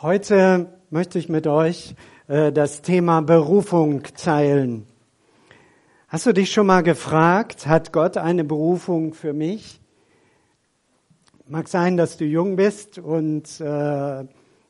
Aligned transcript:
Heute 0.00 0.68
möchte 0.90 1.18
ich 1.18 1.28
mit 1.28 1.48
euch 1.48 1.96
äh, 2.28 2.52
das 2.52 2.82
Thema 2.82 3.20
Berufung 3.20 4.04
teilen. 4.04 4.86
Hast 6.06 6.24
du 6.24 6.32
dich 6.32 6.52
schon 6.52 6.68
mal 6.68 6.84
gefragt, 6.84 7.66
hat 7.66 7.92
Gott 7.92 8.16
eine 8.16 8.44
Berufung 8.44 9.12
für 9.12 9.32
mich? 9.32 9.80
Mag 11.48 11.66
sein, 11.66 11.96
dass 11.96 12.16
du 12.16 12.24
jung 12.24 12.54
bist 12.54 13.00
und 13.00 13.60
äh, 13.60 14.24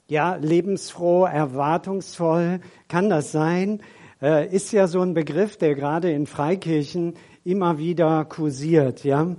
ja 0.07 0.35
lebensfroh, 0.37 1.27
erwartungsvoll. 1.27 2.61
Kann 2.89 3.11
das 3.11 3.31
sein? 3.31 3.83
Äh, 4.23 4.49
ist 4.49 4.73
ja 4.73 4.87
so 4.87 5.03
ein 5.03 5.13
Begriff, 5.13 5.59
der 5.59 5.75
gerade 5.75 6.11
in 6.11 6.27
Freikirchen 6.27 7.17
immer 7.45 7.77
wieder 7.77 8.25
kursiert. 8.25 9.05
Ja, 9.05 9.37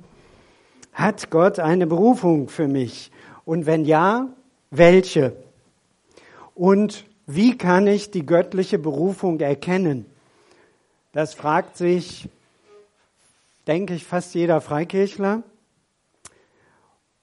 hat 0.94 1.32
Gott 1.32 1.58
eine 1.58 1.88
Berufung 1.88 2.48
für 2.48 2.68
mich? 2.68 3.12
Und 3.44 3.66
wenn 3.66 3.86
ja, 3.86 4.28
welche? 4.70 5.49
Und 6.60 7.06
wie 7.26 7.58
kann 7.58 7.88
ich 7.88 8.12
die 8.12 8.26
göttliche 8.26 8.78
Berufung 8.78 9.40
erkennen? 9.40 10.06
Das 11.14 11.34
fragt 11.34 11.78
sich, 11.78 12.28
denke 13.66 13.94
ich, 13.94 14.04
fast 14.04 14.36
jeder 14.36 14.60
Freikirchler. 14.60 15.44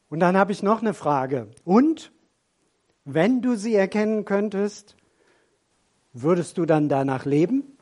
Und 0.09 0.21
dann 0.21 0.39
habe 0.39 0.53
ich 0.53 0.63
noch 0.63 0.81
eine 0.81 0.95
Frage. 0.95 1.49
Und 1.65 2.13
wenn 3.05 3.43
du 3.43 3.57
sie 3.57 3.75
erkennen 3.75 4.25
könntest, 4.25 4.97
würdest 6.15 6.57
du 6.57 6.65
dann 6.65 6.89
danach 6.89 7.27
leben? 7.27 7.77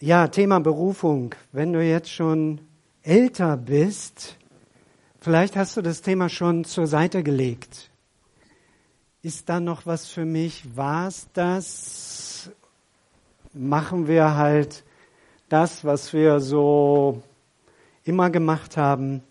Ja, 0.00 0.28
Thema 0.28 0.60
Berufung. 0.60 1.34
Wenn 1.50 1.72
du 1.72 1.82
jetzt 1.82 2.12
schon 2.12 2.60
älter 3.02 3.56
bist, 3.56 4.36
Vielleicht 5.22 5.54
hast 5.54 5.76
du 5.76 5.82
das 5.82 6.02
Thema 6.02 6.28
schon 6.28 6.64
zur 6.64 6.88
Seite 6.88 7.22
gelegt. 7.22 7.91
Ist 9.24 9.48
da 9.48 9.60
noch 9.60 9.86
was 9.86 10.08
für 10.08 10.24
mich? 10.24 10.64
War's 10.74 11.28
das? 11.32 12.50
Machen 13.52 14.08
wir 14.08 14.34
halt 14.34 14.82
das, 15.48 15.84
was 15.84 16.12
wir 16.12 16.40
so 16.40 17.22
immer 18.02 18.30
gemacht 18.30 18.76
haben. 18.76 19.22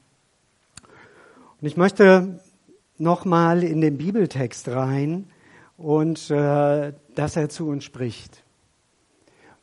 Und 1.60 1.68
ich 1.68 1.76
möchte 1.76 2.40
nochmal 3.00 3.64
in 3.64 3.82
den 3.82 3.98
Bibeltext 3.98 4.70
rein 4.70 5.30
und 5.76 6.32
äh, 6.32 6.94
dass 7.14 7.36
er 7.36 7.50
zu 7.50 7.68
uns 7.68 7.84
spricht. 7.84 8.46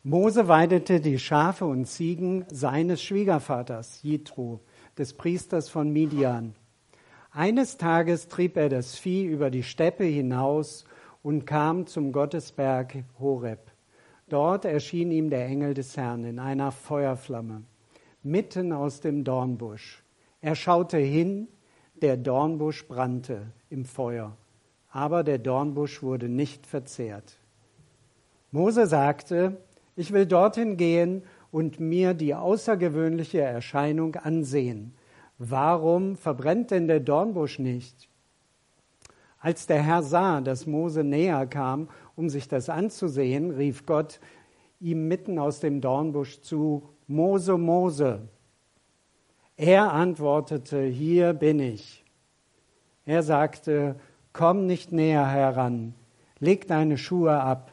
Mose 0.03 0.47
weidete 0.47 1.01
die 1.01 1.19
Schafe 1.19 1.65
und 1.65 1.87
Ziegen 1.87 2.45
seines 2.51 3.03
Schwiegervaters 3.03 4.03
Jitro 4.03 4.61
des 4.99 5.15
Priesters 5.15 5.71
von 5.71 5.91
Midian. 5.91 6.55
Eines 7.31 7.77
Tages 7.77 8.29
trieb 8.29 8.57
er 8.57 8.69
das 8.69 8.97
Vieh 8.97 9.25
über 9.25 9.51
die 9.51 9.63
Steppe 9.63 10.05
hinaus 10.05 10.85
und 11.23 11.47
kam 11.47 11.87
zum 11.87 12.13
Gottesberg 12.13 13.05
Horeb. 13.19 13.71
Dort 14.29 14.65
erschien 14.65 15.11
ihm 15.11 15.31
der 15.31 15.47
Engel 15.47 15.75
des 15.75 15.97
Herrn 15.97 16.25
in 16.25 16.39
einer 16.39 16.73
Feuerflamme, 16.73 17.63
mitten 18.23 18.73
aus 18.73 19.01
dem 19.01 19.25
Dornbusch. 19.25 20.03
Er 20.41 20.55
schaute 20.55 20.99
hin, 20.99 21.49
der 22.01 22.17
Dornbusch 22.17 22.87
brannte 22.87 23.53
im 23.71 23.85
Feuer, 23.85 24.37
aber 24.91 25.23
der 25.23 25.39
Dornbusch 25.39 26.03
wurde 26.03 26.29
nicht 26.29 26.67
verzehrt. 26.67 27.39
Mose 28.51 28.87
sagte, 28.87 29.59
ich 29.97 30.13
will 30.13 30.27
dorthin 30.27 30.77
gehen 30.77 31.23
und 31.51 31.81
mir 31.81 32.15
die 32.15 32.35
außergewöhnliche 32.35 33.41
Erscheinung 33.41 34.17
ansehen. 34.17 34.95
Warum 35.39 36.17
verbrennt 36.17 36.71
denn 36.71 36.89
der 36.89 37.01
Dornbusch 37.01 37.59
nicht? 37.59 38.09
Als 39.41 39.67
der 39.67 39.83
Herr 39.83 40.03
sah, 40.03 40.41
dass 40.41 40.67
Mose 40.67 41.05
näher 41.05 41.47
kam, 41.47 41.89
um 42.17 42.29
sich 42.29 42.49
das 42.49 42.69
anzusehen, 42.69 43.53
rief 43.53 43.87
Gott 43.87 44.21
ihm 44.81 45.07
mitten 45.09 45.39
aus 45.39 45.61
dem 45.61 45.81
Dornbusch 45.81 46.41
zu, 46.41 46.89
Mose, 47.07 47.57
Mose. 47.57 48.29
Er 49.57 49.93
antwortete, 49.93 50.83
hier 50.83 51.33
bin 51.33 51.61
ich. 51.61 52.05
Er 53.07 53.23
sagte, 53.23 53.97
komm 54.33 54.67
nicht 54.67 54.93
näher 54.93 55.27
heran, 55.27 55.95
leg 56.41 56.67
deine 56.67 56.99
Schuhe 56.99 57.41
ab 57.41 57.73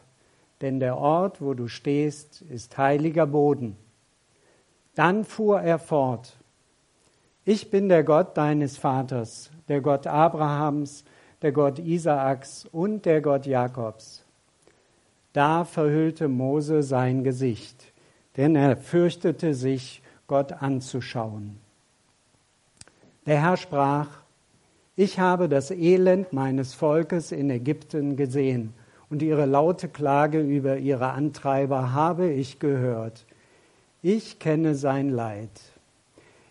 denn 0.61 0.79
der 0.79 0.97
Ort, 0.97 1.41
wo 1.41 1.53
du 1.53 1.67
stehst, 1.67 2.41
ist 2.41 2.77
heiliger 2.77 3.27
Boden. 3.27 3.75
Dann 4.95 5.25
fuhr 5.25 5.61
er 5.61 5.79
fort, 5.79 6.37
ich 7.45 7.69
bin 7.69 7.89
der 7.89 8.03
Gott 8.03 8.35
deines 8.35 8.77
Vaters, 8.77 9.51
der 9.67 9.81
Gott 9.81 10.07
Abrahams, 10.07 11.05
der 11.41 11.51
Gott 11.51 11.77
Isaaks 11.79 12.65
und 12.71 13.05
der 13.05 13.21
Gott 13.21 13.45
Jakobs. 13.45 14.23
Da 15.31 15.63
verhüllte 15.63 16.27
Mose 16.27 16.81
sein 16.81 17.23
Gesicht, 17.23 17.93
denn 18.35 18.55
er 18.55 18.75
fürchtete 18.75 19.53
sich, 19.53 20.01
Gott 20.27 20.53
anzuschauen. 20.53 21.57
Der 23.27 23.41
Herr 23.41 23.57
sprach, 23.57 24.07
ich 24.95 25.19
habe 25.19 25.47
das 25.47 25.69
Elend 25.69 26.33
meines 26.33 26.73
Volkes 26.73 27.31
in 27.31 27.51
Ägypten 27.51 28.15
gesehen 28.15 28.73
und 29.09 29.21
ihre 29.21 29.45
laute 29.45 29.87
Klage 29.87 30.39
über 30.39 30.77
ihre 30.77 31.11
Antreiber 31.11 31.93
habe 31.93 32.27
ich 32.31 32.59
gehört. 32.59 33.25
Ich 34.01 34.39
kenne 34.39 34.73
sein 34.73 35.09
Leid. 35.09 35.51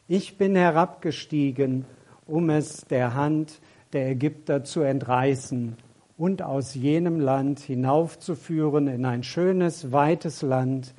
Ich 0.07 0.37
bin 0.37 0.55
herabgestiegen, 0.55 1.87
um 2.27 2.51
es 2.51 2.83
der 2.83 3.15
Hand 3.15 3.59
der 3.95 4.11
Ägypter 4.11 4.63
zu 4.63 4.83
entreißen 4.83 5.77
und 6.19 6.43
aus 6.43 6.75
jenem 6.75 7.21
Land 7.21 7.61
hinaufzuführen 7.61 8.87
in 8.87 9.07
ein 9.07 9.23
schönes, 9.23 9.93
weites 9.93 10.43
Land, 10.43 10.93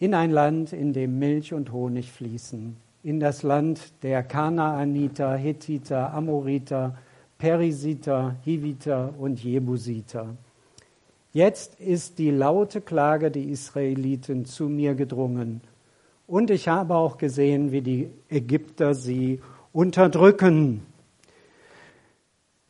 in 0.00 0.14
ein 0.14 0.32
Land, 0.32 0.72
in 0.72 0.94
dem 0.94 1.20
Milch 1.20 1.54
und 1.54 1.70
Honig 1.70 2.10
fließen, 2.10 2.76
in 3.04 3.20
das 3.20 3.44
Land 3.44 4.02
der 4.02 4.24
Kanaaniter, 4.24 5.36
Hethiter, 5.36 6.12
Amoriter, 6.12 6.98
Perisiter, 7.38 8.34
Hiviter 8.42 9.14
und 9.16 9.44
Jebusiter. 9.44 10.34
Jetzt 11.32 11.78
ist 11.78 12.18
die 12.18 12.32
laute 12.32 12.80
Klage 12.80 13.30
der 13.30 13.44
Israeliten 13.44 14.44
zu 14.44 14.68
mir 14.68 14.96
gedrungen. 14.96 15.60
Und 16.26 16.50
ich 16.50 16.66
habe 16.66 16.96
auch 16.96 17.18
gesehen, 17.18 17.70
wie 17.70 17.82
die 17.82 18.10
Ägypter 18.28 18.94
sie 18.94 19.40
unterdrücken. 19.72 20.84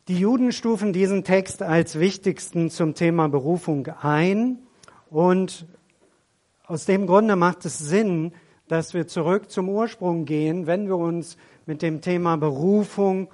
Die 0.08 0.18
Juden 0.18 0.52
stufen 0.52 0.92
diesen 0.92 1.24
Text 1.24 1.62
als 1.62 1.98
wichtigsten 1.98 2.68
zum 2.68 2.94
Thema 2.94 3.28
Berufung 3.28 3.88
ein. 4.02 4.58
Und 5.08 5.66
aus 6.66 6.84
dem 6.84 7.06
Grunde 7.06 7.34
macht 7.34 7.64
es 7.64 7.78
Sinn, 7.78 8.32
dass 8.68 8.92
wir 8.92 9.06
zurück 9.06 9.50
zum 9.50 9.70
Ursprung 9.70 10.26
gehen, 10.26 10.66
wenn 10.66 10.86
wir 10.86 10.96
uns 10.96 11.38
mit 11.64 11.80
dem 11.80 12.02
Thema 12.02 12.36
Berufung 12.36 13.28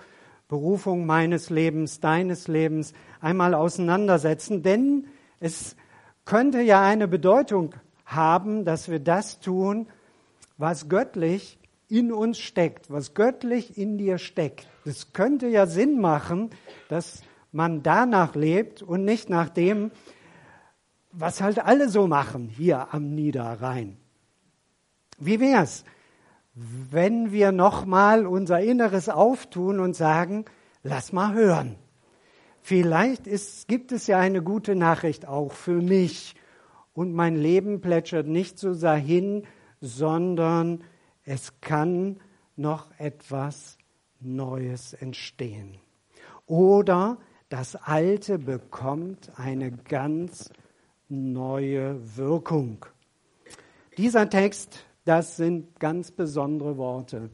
Berufung 0.46 1.06
meines 1.06 1.48
Lebens, 1.48 1.98
deines 2.00 2.46
Lebens 2.46 2.92
einmal 3.22 3.54
auseinandersetzen. 3.54 4.62
Denn 4.62 5.06
es 5.40 5.76
könnte 6.26 6.60
ja 6.60 6.82
eine 6.82 7.08
Bedeutung 7.08 7.74
haben, 8.04 8.66
dass 8.66 8.90
wir 8.90 9.00
das 9.00 9.40
tun, 9.40 9.86
was 10.62 10.88
göttlich 10.88 11.58
in 11.88 12.12
uns 12.12 12.38
steckt, 12.38 12.88
was 12.88 13.14
göttlich 13.14 13.76
in 13.76 13.98
dir 13.98 14.18
steckt. 14.18 14.68
Es 14.84 15.12
könnte 15.12 15.48
ja 15.48 15.66
Sinn 15.66 16.00
machen, 16.00 16.50
dass 16.88 17.24
man 17.50 17.82
danach 17.82 18.36
lebt 18.36 18.80
und 18.80 19.04
nicht 19.04 19.28
nach 19.28 19.48
dem, 19.48 19.90
was 21.10 21.42
halt 21.42 21.58
alle 21.58 21.88
so 21.88 22.06
machen 22.06 22.48
hier 22.48 22.94
am 22.94 23.12
Niederrhein. 23.12 23.96
Wie 25.18 25.40
wär's, 25.40 25.84
wenn 26.54 27.32
wir 27.32 27.50
nochmal 27.50 28.24
unser 28.24 28.60
Inneres 28.60 29.08
auftun 29.08 29.80
und 29.80 29.96
sagen, 29.96 30.44
lass 30.84 31.12
mal 31.12 31.34
hören. 31.34 31.74
Vielleicht 32.60 33.26
ist, 33.26 33.66
gibt 33.66 33.90
es 33.90 34.06
ja 34.06 34.20
eine 34.20 34.44
gute 34.44 34.76
Nachricht 34.76 35.26
auch 35.26 35.54
für 35.54 35.82
mich 35.82 36.36
und 36.94 37.12
mein 37.12 37.34
Leben 37.34 37.80
plätschert 37.80 38.28
nicht 38.28 38.60
so 38.60 38.74
dahin, 38.76 39.42
sondern 39.82 40.82
es 41.24 41.60
kann 41.60 42.18
noch 42.56 42.90
etwas 42.98 43.76
Neues 44.20 44.94
entstehen. 44.94 45.76
Oder 46.46 47.18
das 47.50 47.76
Alte 47.76 48.38
bekommt 48.38 49.30
eine 49.36 49.72
ganz 49.72 50.50
neue 51.10 52.16
Wirkung. 52.16 52.86
Dieser 53.98 54.30
Text 54.30 54.86
das 55.04 55.36
sind 55.36 55.80
ganz 55.80 56.12
besondere 56.12 56.76
Worte. 56.76 57.30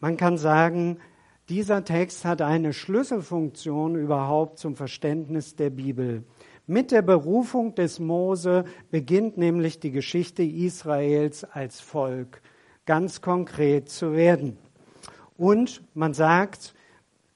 Man 0.00 0.16
kann 0.16 0.38
sagen, 0.38 0.98
dieser 1.48 1.84
Text 1.84 2.24
hat 2.24 2.42
eine 2.42 2.72
Schlüsselfunktion 2.72 3.94
überhaupt 3.94 4.58
zum 4.58 4.74
Verständnis 4.76 5.54
der 5.56 5.70
Bibel. 5.70 6.24
Mit 6.70 6.90
der 6.90 7.00
Berufung 7.00 7.74
des 7.74 7.98
Mose 7.98 8.66
beginnt 8.90 9.38
nämlich 9.38 9.80
die 9.80 9.90
Geschichte 9.90 10.42
Israels 10.42 11.44
als 11.44 11.80
Volk 11.80 12.42
ganz 12.84 13.22
konkret 13.22 13.88
zu 13.88 14.12
werden. 14.12 14.58
Und 15.38 15.82
man 15.94 16.12
sagt, 16.12 16.74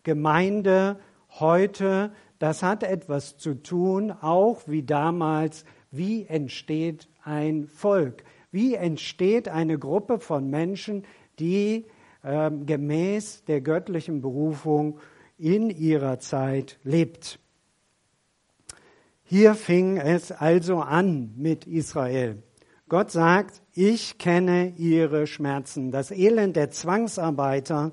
Gemeinde 0.03 1.01
heute, 1.41 2.13
das 2.39 2.63
hat 2.63 2.83
etwas 2.83 3.39
zu 3.39 3.55
tun, 3.55 4.11
auch 4.11 4.61
wie 4.67 4.83
damals, 4.83 5.65
wie 5.91 6.27
entsteht 6.27 7.09
ein 7.25 7.67
Volk, 7.69 8.25
wie 8.51 8.75
entsteht 8.75 9.49
eine 9.49 9.79
Gruppe 9.79 10.19
von 10.19 10.51
Menschen, 10.51 11.07
die 11.39 11.87
äh, 12.23 12.51
gemäß 12.51 13.45
der 13.45 13.63
göttlichen 13.63 14.21
Berufung 14.21 15.01
in 15.39 15.71
ihrer 15.71 16.19
Zeit 16.19 16.79
lebt. 16.85 17.39
Hier 19.33 19.55
fing 19.55 19.97
es 19.97 20.31
also 20.31 20.81
an 20.81 21.33
mit 21.39 21.67
Israel. 21.67 22.43
Gott 22.91 23.11
sagt, 23.11 23.63
ich 23.73 24.19
kenne 24.19 24.75
ihre 24.77 25.27
Schmerzen. 25.27 25.91
Das 25.91 26.11
Elend 26.11 26.55
der 26.55 26.71
Zwangsarbeiter, 26.71 27.93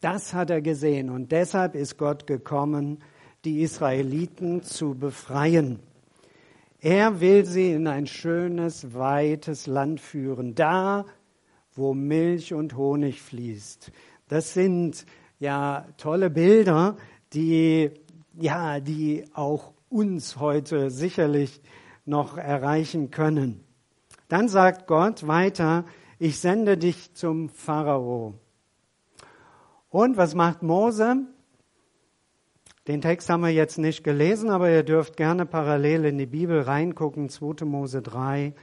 das 0.00 0.34
hat 0.34 0.50
er 0.50 0.62
gesehen. 0.62 1.10
Und 1.10 1.32
deshalb 1.32 1.74
ist 1.74 1.98
Gott 1.98 2.28
gekommen, 2.28 3.00
die 3.44 3.62
Israeliten 3.62 4.62
zu 4.62 4.94
befreien. 4.94 5.80
Er 6.78 7.20
will 7.20 7.44
sie 7.44 7.72
in 7.72 7.88
ein 7.88 8.06
schönes, 8.06 8.94
weites 8.94 9.66
Land 9.66 10.00
führen, 10.00 10.54
da, 10.54 11.06
wo 11.74 11.92
Milch 11.92 12.54
und 12.54 12.76
Honig 12.76 13.20
fließt. 13.20 13.90
Das 14.28 14.54
sind 14.54 15.06
ja 15.40 15.88
tolle 15.96 16.30
Bilder, 16.30 16.96
die 17.32 17.90
ja, 18.34 18.78
die 18.78 19.24
auch 19.34 19.72
uns 19.92 20.38
heute 20.38 20.90
sicherlich 20.90 21.60
noch 22.04 22.38
erreichen 22.38 23.10
können. 23.10 23.64
Dann 24.28 24.48
sagt 24.48 24.86
Gott 24.86 25.26
weiter, 25.26 25.84
ich 26.18 26.38
sende 26.38 26.78
dich 26.78 27.14
zum 27.14 27.48
Pharao. 27.48 28.34
Und 29.90 30.16
was 30.16 30.34
macht 30.34 30.62
Mose? 30.62 31.26
Den 32.88 33.00
Text 33.00 33.28
haben 33.28 33.42
wir 33.42 33.50
jetzt 33.50 33.78
nicht 33.78 34.02
gelesen, 34.02 34.50
aber 34.50 34.70
ihr 34.70 34.82
dürft 34.82 35.16
gerne 35.16 35.46
parallel 35.46 36.06
in 36.06 36.18
die 36.18 36.26
Bibel 36.26 36.62
reingucken, 36.62 37.28
2. 37.28 37.64
Mose 37.64 38.02
3. 38.02 38.54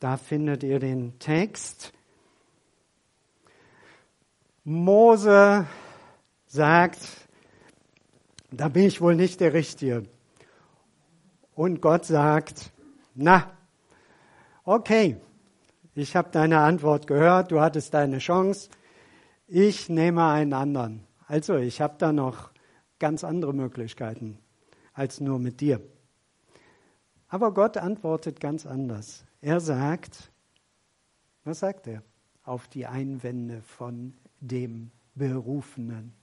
Da 0.00 0.16
findet 0.16 0.62
ihr 0.62 0.78
den 0.78 1.18
Text. 1.18 1.92
Mose 4.64 5.66
sagt, 6.46 7.00
da 8.50 8.68
bin 8.68 8.84
ich 8.84 9.00
wohl 9.00 9.16
nicht 9.16 9.40
der 9.40 9.52
Richtige. 9.52 10.04
Und 11.54 11.80
Gott 11.80 12.06
sagt, 12.06 12.72
na, 13.14 13.50
okay, 14.64 15.16
ich 15.94 16.16
habe 16.16 16.30
deine 16.30 16.60
Antwort 16.60 17.06
gehört, 17.06 17.50
du 17.50 17.60
hattest 17.60 17.92
deine 17.92 18.18
Chance, 18.18 18.70
ich 19.46 19.88
nehme 19.88 20.26
einen 20.26 20.54
anderen. 20.54 21.04
Also 21.26 21.56
ich 21.56 21.80
habe 21.80 21.94
da 21.98 22.12
noch 22.12 22.50
ganz 22.98 23.24
andere 23.24 23.52
Möglichkeiten 23.52 24.38
als 24.94 25.20
nur 25.20 25.38
mit 25.38 25.60
dir. 25.60 25.80
Aber 27.28 27.52
Gott 27.52 27.76
antwortet 27.76 28.40
ganz 28.40 28.66
anders. 28.66 29.24
Er 29.40 29.60
sagt, 29.60 30.30
was 31.44 31.60
sagt 31.60 31.86
er 31.86 32.02
auf 32.44 32.68
die 32.68 32.86
Einwände 32.86 33.62
von 33.62 34.14
dem 34.40 34.90
Berufenen? 35.14 36.14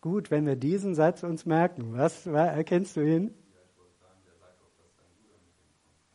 Gut, 0.00 0.30
wenn 0.30 0.46
wir 0.46 0.54
diesen 0.54 0.94
Satz 0.94 1.24
uns 1.24 1.44
merken. 1.44 1.94
Was, 1.96 2.26
erkennst 2.26 2.96
du 2.96 3.00
ihn? 3.00 3.34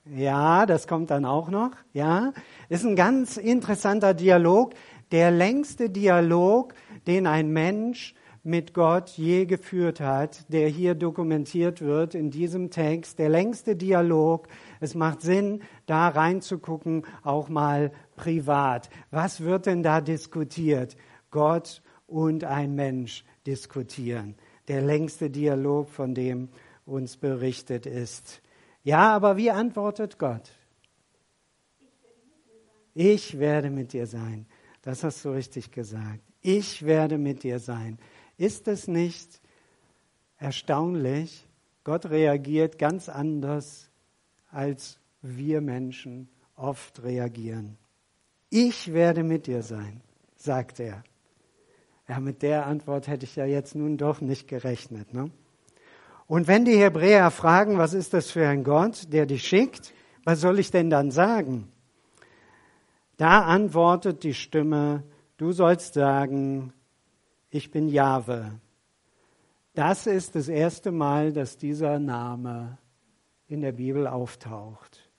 Ja, 0.06 0.66
das 0.66 0.88
kommt 0.88 1.12
dann 1.12 1.26
auch 1.26 1.50
noch. 1.50 1.72
Ja, 1.94 2.34
ist 2.70 2.86
ein 2.86 2.96
ganz 2.96 3.38
interessanter 3.38 4.14
Dialog. 4.14 4.74
Der 5.12 5.32
längste 5.32 5.90
Dialog, 5.90 6.74
den 7.08 7.28
ein 7.28 7.52
Mensch 7.52 8.16
mit 8.44 8.74
Gott 8.74 9.10
je 9.12 9.46
geführt 9.46 10.02
hat, 10.02 10.52
der 10.52 10.68
hier 10.68 10.96
dokumentiert 10.96 11.82
wird 11.82 12.16
in 12.16 12.32
diesem 12.32 12.70
Text. 12.70 13.18
Der 13.20 13.30
längste 13.30 13.76
Dialog. 13.78 14.48
Es 14.82 14.96
macht 14.96 15.22
Sinn, 15.22 15.62
da 15.86 16.10
reinzugucken, 16.10 17.06
auch 17.24 17.48
mal 17.48 17.92
privat. 18.18 18.90
Was 19.12 19.42
wird 19.42 19.66
denn 19.66 19.84
da 19.84 20.02
diskutiert? 20.02 20.98
Gott 21.32 21.82
und 22.08 22.44
ein 22.44 22.76
Mensch 22.76 23.24
diskutieren. 23.46 24.36
Der 24.68 24.82
längste 24.82 25.30
Dialog, 25.30 25.90
von 25.90 26.14
dem 26.16 26.50
uns 26.86 27.18
berichtet 27.18 27.86
ist. 27.86 28.42
Ja, 28.84 29.14
aber 29.16 29.38
wie 29.38 29.52
antwortet 29.52 30.20
Gott? 30.20 30.52
Ich 32.94 33.40
werde 33.40 33.70
mit 33.70 33.94
dir 33.94 34.08
sein. 34.08 34.46
Das 34.82 35.04
hast 35.04 35.24
du 35.26 35.30
richtig 35.30 35.72
gesagt. 35.72 36.22
Ich 36.42 36.86
werde 36.86 37.18
mit 37.18 37.44
dir 37.44 37.60
sein. 37.60 37.98
Ist 38.38 38.68
es 38.68 38.88
nicht 38.88 39.42
erstaunlich? 40.38 41.48
Gott 41.84 42.06
reagiert 42.06 42.78
ganz 42.78 43.10
anders, 43.10 43.90
als 44.52 45.00
wir 45.22 45.62
Menschen 45.62 46.30
oft 46.56 47.02
reagieren. 47.04 47.78
Ich 48.50 48.94
werde 48.94 49.24
mit 49.24 49.48
dir 49.48 49.64
sein, 49.64 50.02
sagt 50.36 50.80
er. 50.80 51.04
Ja, 52.08 52.20
mit 52.20 52.42
der 52.42 52.66
Antwort 52.66 53.08
hätte 53.08 53.26
ich 53.26 53.36
ja 53.36 53.46
jetzt 53.46 53.76
nun 53.76 53.98
doch 53.98 54.20
nicht 54.20 54.48
gerechnet. 54.48 55.14
Ne? 55.14 55.32
Und 56.28 56.48
wenn 56.48 56.66
die 56.66 56.78
Hebräer 56.78 57.32
fragen, 57.32 57.78
was 57.78 57.94
ist 57.94 58.14
das 58.14 58.30
für 58.30 58.48
ein 58.48 58.64
Gott, 58.64 59.14
der 59.14 59.26
dich 59.26 59.48
schickt, 59.48 59.94
was 60.26 60.42
soll 60.42 60.60
ich 60.60 60.72
denn 60.72 60.90
dann 60.90 61.12
sagen? 61.12 61.70
Da 63.18 63.44
antwortet 63.44 64.24
die 64.24 64.34
Stimme, 64.34 65.04
du 65.38 65.52
sollst 65.54 65.94
sagen, 65.94 66.74
ich 67.50 67.72
bin 67.72 67.88
Jahwe. 67.88 68.60
Das 69.74 70.08
ist 70.08 70.36
das 70.36 70.50
erste 70.50 70.92
Mal, 70.92 71.32
dass 71.32 71.58
dieser 71.58 72.00
Name 72.00 72.78
in 73.48 73.62
der 73.62 73.72
Bibel 73.72 74.08
auftaucht. 74.08 75.10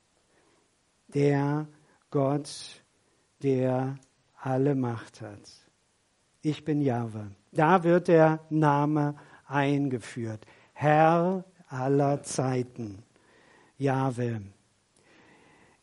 Der 1.09 1.67
Gott, 2.11 2.83
der 3.43 3.97
alle 4.35 4.75
Macht 4.75 5.21
hat 5.21 5.64
ich 6.45 6.65
bin 6.65 6.81
Jahwe. 6.81 7.31
Da 7.53 7.85
wird 7.85 8.09
der 8.09 8.41
Name 8.51 9.15
eingeführt. 9.47 10.47
Herr 10.73 11.45
aller 11.69 12.23
Zeiten. 12.23 13.03
Jahwe. 13.79 14.43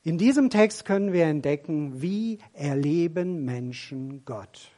In 0.04 0.18
diesem 0.18 0.50
Text 0.50 0.86
können 0.86 1.14
wir 1.14 1.26
entdecken, 1.26 2.02
wie 2.02 2.40
erleben 2.54 3.44
Menschen 3.44 4.24
Gott. 4.26 4.72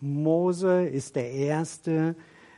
Mose 0.00 0.86
ist 0.86 1.16
der 1.16 1.30
Erste, 1.30 2.14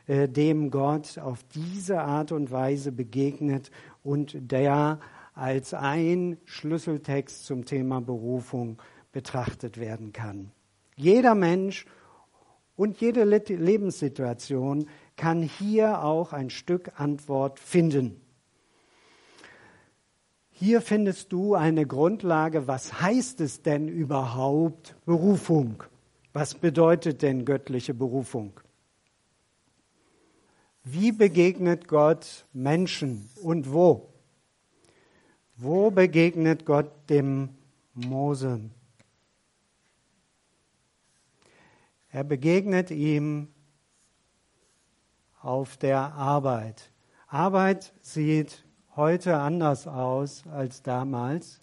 äh, 0.07 0.29
dem 0.29 0.71
Gott 0.71 1.19
auf 1.19 1.43
diese 1.55 2.01
Art 2.01 2.33
und 2.33 2.51
Weise 2.51 2.93
begegnet 2.93 3.71
und 4.03 4.37
der 4.51 5.01
als 5.35 5.73
ein 5.73 6.39
Schlüsseltext 6.45 7.45
zum 7.45 7.65
Thema 7.65 8.01
Berufung 8.01 8.79
betrachtet 9.13 9.79
werden 9.79 10.13
kann. 10.13 10.51
Jeder 10.97 11.35
Mensch 11.35 11.87
und 12.81 12.99
jede 12.99 13.25
Lebenssituation 13.25 14.87
kann 15.15 15.43
hier 15.43 16.03
auch 16.03 16.33
ein 16.33 16.49
Stück 16.49 16.99
Antwort 16.99 17.61
finden. 17.61 18.19
Hier 20.49 20.81
findest 20.81 21.31
du 21.31 21.55
eine 21.55 21.85
Grundlage, 21.85 22.67
was 22.69 23.03
heißt 23.03 23.43
es 23.43 23.61
denn 23.61 23.87
überhaupt 23.87 24.97
Berufung? 25.05 25.85
Was 26.33 26.55
bedeutet 26.55 27.21
denn 27.21 27.45
göttliche 27.45 27.93
Berufung? 27.93 28.59
Wie 30.83 31.13
begegnet 31.13 31.87
Gott 31.87 32.47
Menschen 32.55 33.29
und 33.43 33.75
wo? 33.75 34.09
Wo 35.59 35.91
begegnet 35.91 36.65
Gott 36.65 36.91
dem 37.11 37.51
Mose? 37.93 38.59
Er 42.13 42.25
begegnet 42.25 42.91
ihm 42.91 43.49
auf 45.41 45.77
der 45.77 46.13
Arbeit. 46.15 46.91
Arbeit 47.29 47.93
sieht 48.01 48.65
heute 48.97 49.39
anders 49.39 49.87
aus 49.87 50.45
als 50.49 50.83
damals. 50.83 51.61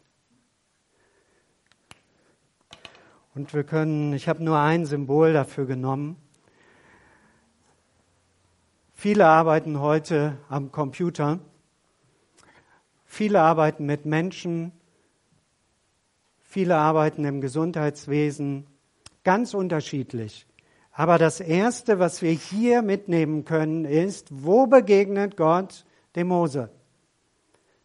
Und 3.35 3.53
wir 3.53 3.65
können, 3.65 4.13
ich 4.13 4.29
habe 4.29 4.41
nur 4.41 4.57
ein 4.57 4.85
Symbol 4.85 5.33
dafür 5.33 5.65
genommen. 5.65 6.15
Viele 8.93 9.27
arbeiten 9.27 9.81
heute 9.81 10.37
am 10.47 10.71
Computer. 10.71 11.39
Viele 13.05 13.41
arbeiten 13.41 13.85
mit 13.85 14.05
Menschen. 14.05 14.71
Viele 16.39 16.77
arbeiten 16.77 17.25
im 17.25 17.41
Gesundheitswesen 17.41 18.65
ganz 19.27 19.53
unterschiedlich. 19.53 20.48
Aber 20.93 21.17
das 21.17 21.41
Erste, 21.41 22.00
was 22.00 22.22
wir 22.22 22.31
hier 22.31 22.81
mitnehmen 22.81 23.43
können, 23.43 23.84
ist, 23.84 24.27
wo 24.31 24.67
begegnet 24.67 25.36
Gott 25.36 25.84
dem 26.15 26.29
Mose? 26.29 26.69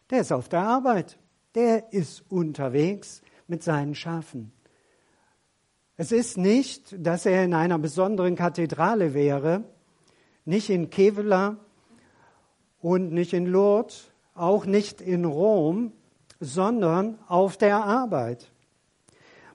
Der 0.09 0.21
ist 0.21 0.31
auf 0.31 0.47
der 0.47 0.61
Arbeit. 0.61 1.19
Der 1.53 1.91
ist 1.91 2.23
unterwegs 2.31 3.21
mit 3.47 3.61
seinen 3.61 3.93
Schafen. 3.93 4.53
Es 5.97 6.13
ist 6.13 6.37
nicht, 6.37 6.95
dass 6.97 7.25
er 7.25 7.43
in 7.43 7.53
einer 7.53 7.77
besonderen 7.77 8.37
Kathedrale 8.37 9.13
wäre, 9.13 9.65
nicht 10.45 10.69
in 10.69 10.89
Kevela 10.89 11.57
und 12.79 13.11
nicht 13.11 13.33
in 13.33 13.47
Lourdes, 13.47 14.11
auch 14.33 14.65
nicht 14.65 15.01
in 15.01 15.25
Rom, 15.25 15.91
sondern 16.39 17.19
auf 17.27 17.57
der 17.57 17.83
Arbeit. 17.83 18.49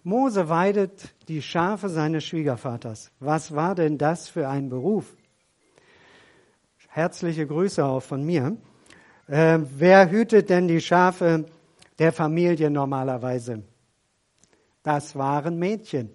Mose 0.03 0.51
weidet 0.51 1.15
die 1.29 1.43
Schafe 1.43 1.89
seines 1.91 2.25
Schwiegervaters. 2.25 3.11
Was 3.21 3.55
war 3.55 3.75
denn 3.75 3.99
das 3.99 4.29
für 4.29 4.49
ein 4.49 4.71
Beruf? 4.71 5.17
Herzliche 6.89 7.47
Grüße 7.47 7.85
auch 7.85 8.01
von 8.01 8.25
mir. 8.25 8.57
Äh, 9.27 9.59
wer 9.77 10.11
hütet 10.11 10.49
denn 10.49 10.69
die 10.69 10.81
Schafe 10.81 11.45
der 11.99 12.13
Familie 12.13 12.71
normalerweise? 12.71 13.63
Das 14.83 15.15
waren 15.17 15.59
Mädchen. 15.59 16.11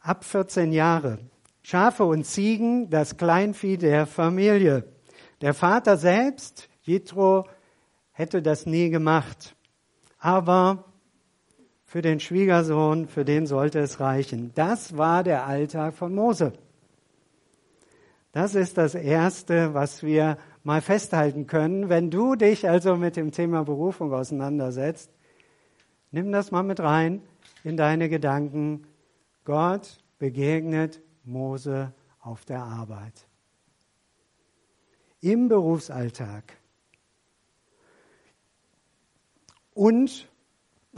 Ab 0.00 0.24
14 0.24 0.72
Jahre. 0.72 1.18
Schafe 1.62 2.04
und 2.04 2.24
Ziegen, 2.24 2.88
das 2.88 3.18
Kleinvieh 3.18 3.76
der 3.76 4.06
Familie. 4.06 4.84
Der 5.42 5.52
Vater 5.52 5.98
selbst, 5.98 6.70
Jethro, 6.82 7.46
hätte 8.12 8.40
das 8.40 8.64
nie 8.64 8.88
gemacht. 8.88 9.54
Aber 10.18 10.87
für 11.88 12.02
den 12.02 12.20
Schwiegersohn, 12.20 13.08
für 13.08 13.24
den 13.24 13.46
sollte 13.46 13.78
es 13.78 13.98
reichen. 13.98 14.52
Das 14.54 14.98
war 14.98 15.24
der 15.24 15.46
Alltag 15.46 15.94
von 15.94 16.14
Mose. 16.14 16.52
Das 18.32 18.54
ist 18.54 18.76
das 18.76 18.94
Erste, 18.94 19.72
was 19.72 20.02
wir 20.02 20.36
mal 20.64 20.82
festhalten 20.82 21.46
können. 21.46 21.88
Wenn 21.88 22.10
du 22.10 22.34
dich 22.34 22.68
also 22.68 22.96
mit 22.96 23.16
dem 23.16 23.32
Thema 23.32 23.64
Berufung 23.64 24.12
auseinandersetzt, 24.12 25.10
nimm 26.10 26.30
das 26.30 26.50
mal 26.50 26.62
mit 26.62 26.78
rein 26.78 27.22
in 27.64 27.78
deine 27.78 28.10
Gedanken. 28.10 28.86
Gott 29.46 29.96
begegnet 30.18 31.00
Mose 31.24 31.94
auf 32.20 32.44
der 32.44 32.64
Arbeit. 32.64 33.26
Im 35.22 35.48
Berufsalltag. 35.48 36.52
Und 39.72 40.28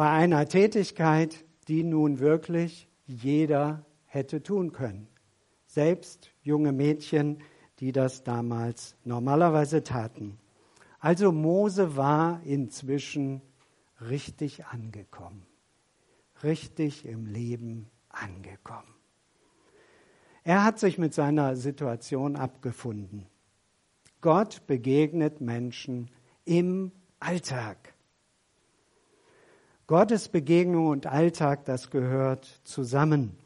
bei 0.01 0.09
einer 0.09 0.49
Tätigkeit, 0.49 1.45
die 1.69 1.83
nun 1.85 2.21
wirklich 2.21 2.89
jeder 3.05 3.85
hätte 4.07 4.43
tun 4.43 4.73
können. 4.73 5.09
Selbst 5.67 6.31
junge 6.41 6.73
Mädchen, 6.73 7.43
die 7.81 7.93
das 7.93 8.25
damals 8.25 8.97
normalerweise 9.05 9.83
taten. 9.83 10.39
Also 11.01 11.33
Mose 11.33 11.99
war 11.99 12.41
inzwischen 12.47 13.43
richtig 14.01 14.65
angekommen, 14.65 15.45
richtig 16.43 17.05
im 17.05 17.27
Leben 17.27 17.91
angekommen. 18.09 18.95
Er 20.45 20.65
hat 20.65 20.79
sich 20.79 20.97
mit 20.97 21.13
seiner 21.13 21.57
Situation 21.57 22.37
abgefunden. 22.37 23.27
Gott 24.23 24.67
begegnet 24.67 25.43
Menschen 25.43 26.11
im 26.47 26.91
Alltag. 27.19 27.93
Gottes 29.91 30.29
Begegnung 30.29 30.87
und 30.87 31.07
Alltag, 31.07 31.67
das 31.67 31.91
gehört 31.91 32.47
zusammen. 32.65 33.37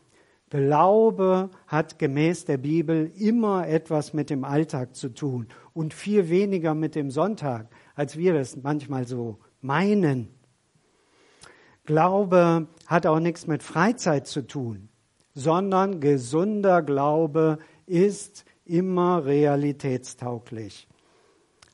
Glaube 0.51 1.51
hat 1.67 1.99
gemäß 1.99 2.45
der 2.45 2.59
Bibel 2.59 3.11
immer 3.19 3.67
etwas 3.67 4.13
mit 4.13 4.31
dem 4.31 4.45
Alltag 4.45 4.95
zu 4.95 5.09
tun 5.09 5.49
und 5.73 5.95
viel 5.95 6.29
weniger 6.29 6.75
mit 6.75 6.95
dem 6.95 7.11
Sonntag, 7.11 7.67
als 7.97 8.17
wir 8.17 8.35
das 8.35 8.57
manchmal 8.57 9.09
so 9.09 9.39
meinen. 9.61 10.29
Glaube 11.87 12.69
hat 12.87 13.07
auch 13.07 13.19
nichts 13.19 13.49
mit 13.49 13.65
Freizeit 13.65 14.29
zu 14.29 14.47
tun 14.47 14.91
sondern 15.35 16.01
gesunder 16.01 16.83
Glaube 16.83 17.59
ist 17.87 18.45
immer 18.65 19.25
realitätstauglich. 19.25 20.89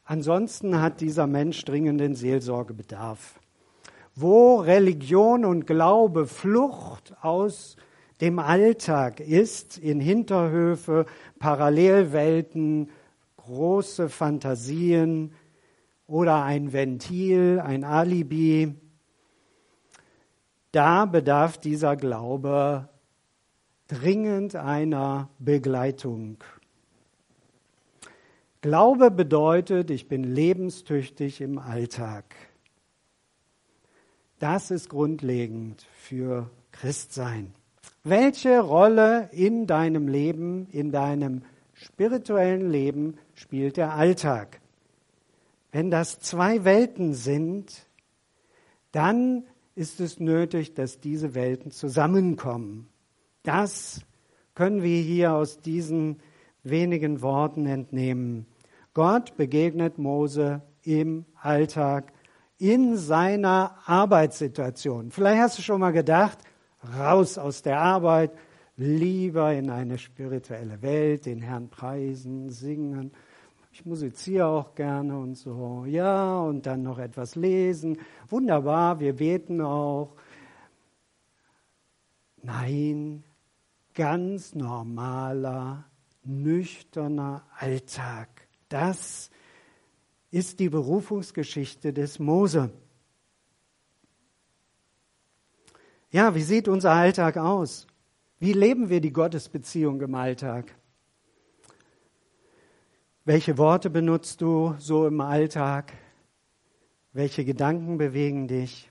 Ansonsten 0.05 0.81
hat 0.81 1.01
dieser 1.01 1.27
Mensch 1.27 1.65
dringenden 1.65 2.15
Seelsorgebedarf. 2.15 3.40
Wo 4.21 4.57
Religion 4.57 5.47
und 5.47 5.67
Glaube 5.67 6.27
Flucht 6.27 7.15
aus 7.23 7.77
dem 8.21 8.39
Alltag 8.39 9.19
ist, 9.19 9.79
in 9.79 9.99
Hinterhöfe, 9.99 11.07
Parallelwelten, 11.39 12.91
große 13.39 14.11
Fantasien 14.11 15.33
oder 16.07 16.43
ein 16.43 16.75
Ventil, 16.75 17.61
ein 17.61 17.83
Alibi, 17.83 18.75
da 20.73 21.07
bedarf 21.07 21.57
dieser 21.57 21.97
Glaube 21.97 22.91
dringend 23.89 24.55
einer 24.55 25.31
Begleitung. 25.39 26.45
Glaube 28.61 29.11
bedeutet, 29.11 29.91
ich 29.91 30.09
bin 30.09 30.25
lebenstüchtig 30.25 31.41
im 31.41 31.59
Alltag. 31.59 32.50
Das 34.41 34.71
ist 34.71 34.89
grundlegend 34.89 35.87
für 35.99 36.49
Christsein. 36.73 37.53
Welche 38.05 38.61
Rolle 38.61 39.29
in 39.33 39.67
deinem 39.67 40.09
Leben, 40.09 40.67
in 40.73 40.91
deinem 40.91 41.43
spirituellen 41.75 42.71
Leben 42.71 43.19
spielt 43.35 43.77
der 43.77 43.93
Alltag? 43.93 44.63
Wenn 45.73 45.91
das 45.91 46.21
zwei 46.21 46.65
Welten 46.65 47.13
sind, 47.13 47.87
dann 48.93 49.45
ist 49.75 50.01
es 50.01 50.19
nötig, 50.19 50.73
dass 50.73 51.01
diese 51.01 51.35
Welten 51.35 51.71
zusammenkommen. 51.71 52.89
Das 53.43 54.01
können 54.55 54.83
wir 54.83 55.03
hier 55.03 55.35
aus 55.35 55.61
diesen 55.61 56.17
wenigen 56.63 57.21
Worten 57.21 57.67
entnehmen. 57.67 58.47
Gott 58.95 59.37
begegnet 59.37 59.99
Mose 59.99 60.63
im 60.83 61.27
Alltag, 61.43 62.15
in 62.61 62.99
seiner 62.99 63.79
Arbeitssituation. 63.87 65.11
Vielleicht 65.11 65.41
hast 65.41 65.59
du 65.59 65.63
schon 65.63 65.81
mal 65.81 65.93
gedacht, 65.93 66.39
raus 66.99 67.39
aus 67.39 67.63
der 67.63 67.81
Arbeit, 67.81 68.33
lieber 68.77 69.53
in 69.55 69.71
eine 69.71 69.97
spirituelle 69.97 70.83
Welt, 70.83 71.25
den 71.25 71.41
Herrn 71.41 71.71
preisen, 71.71 72.51
singen. 72.51 73.13
Ich 73.73 73.87
musiziere 73.87 74.47
auch 74.47 74.75
gerne 74.75 75.19
und 75.19 75.37
so. 75.37 75.85
Ja, 75.87 76.41
und 76.41 76.67
dann 76.67 76.83
noch 76.83 76.99
etwas 76.99 77.35
lesen. 77.35 77.97
Wunderbar, 78.29 79.01
wir 79.01 79.17
beten 79.17 79.63
auch. 79.63 80.15
Nein, 82.43 83.25
ganz 83.95 84.55
normaler, 84.55 85.85
nüchterner 86.25 87.43
Alltag. 87.59 88.29
Das 88.69 89.30
ist 90.31 90.61
die 90.61 90.69
Berufungsgeschichte 90.69 91.93
des 91.93 92.19
Mose. 92.19 92.71
Ja, 96.11 96.35
wie 96.35 96.43
sieht 96.43 96.69
unser 96.69 96.93
Alltag 96.93 97.37
aus? 97.37 97.87
Wie 98.39 98.53
leben 98.53 98.89
wir 98.89 99.01
die 99.01 99.13
Gottesbeziehung 99.13 100.01
im 100.01 100.15
Alltag? 100.15 100.75
Welche 103.25 103.59
Worte 103.59 103.91
benutzt 103.91 104.41
du 104.41 104.75
so 104.79 105.07
im 105.07 105.21
Alltag? 105.21 105.93
Welche 107.13 107.45
Gedanken 107.45 107.99
bewegen 107.99 108.49
dich? 108.49 108.91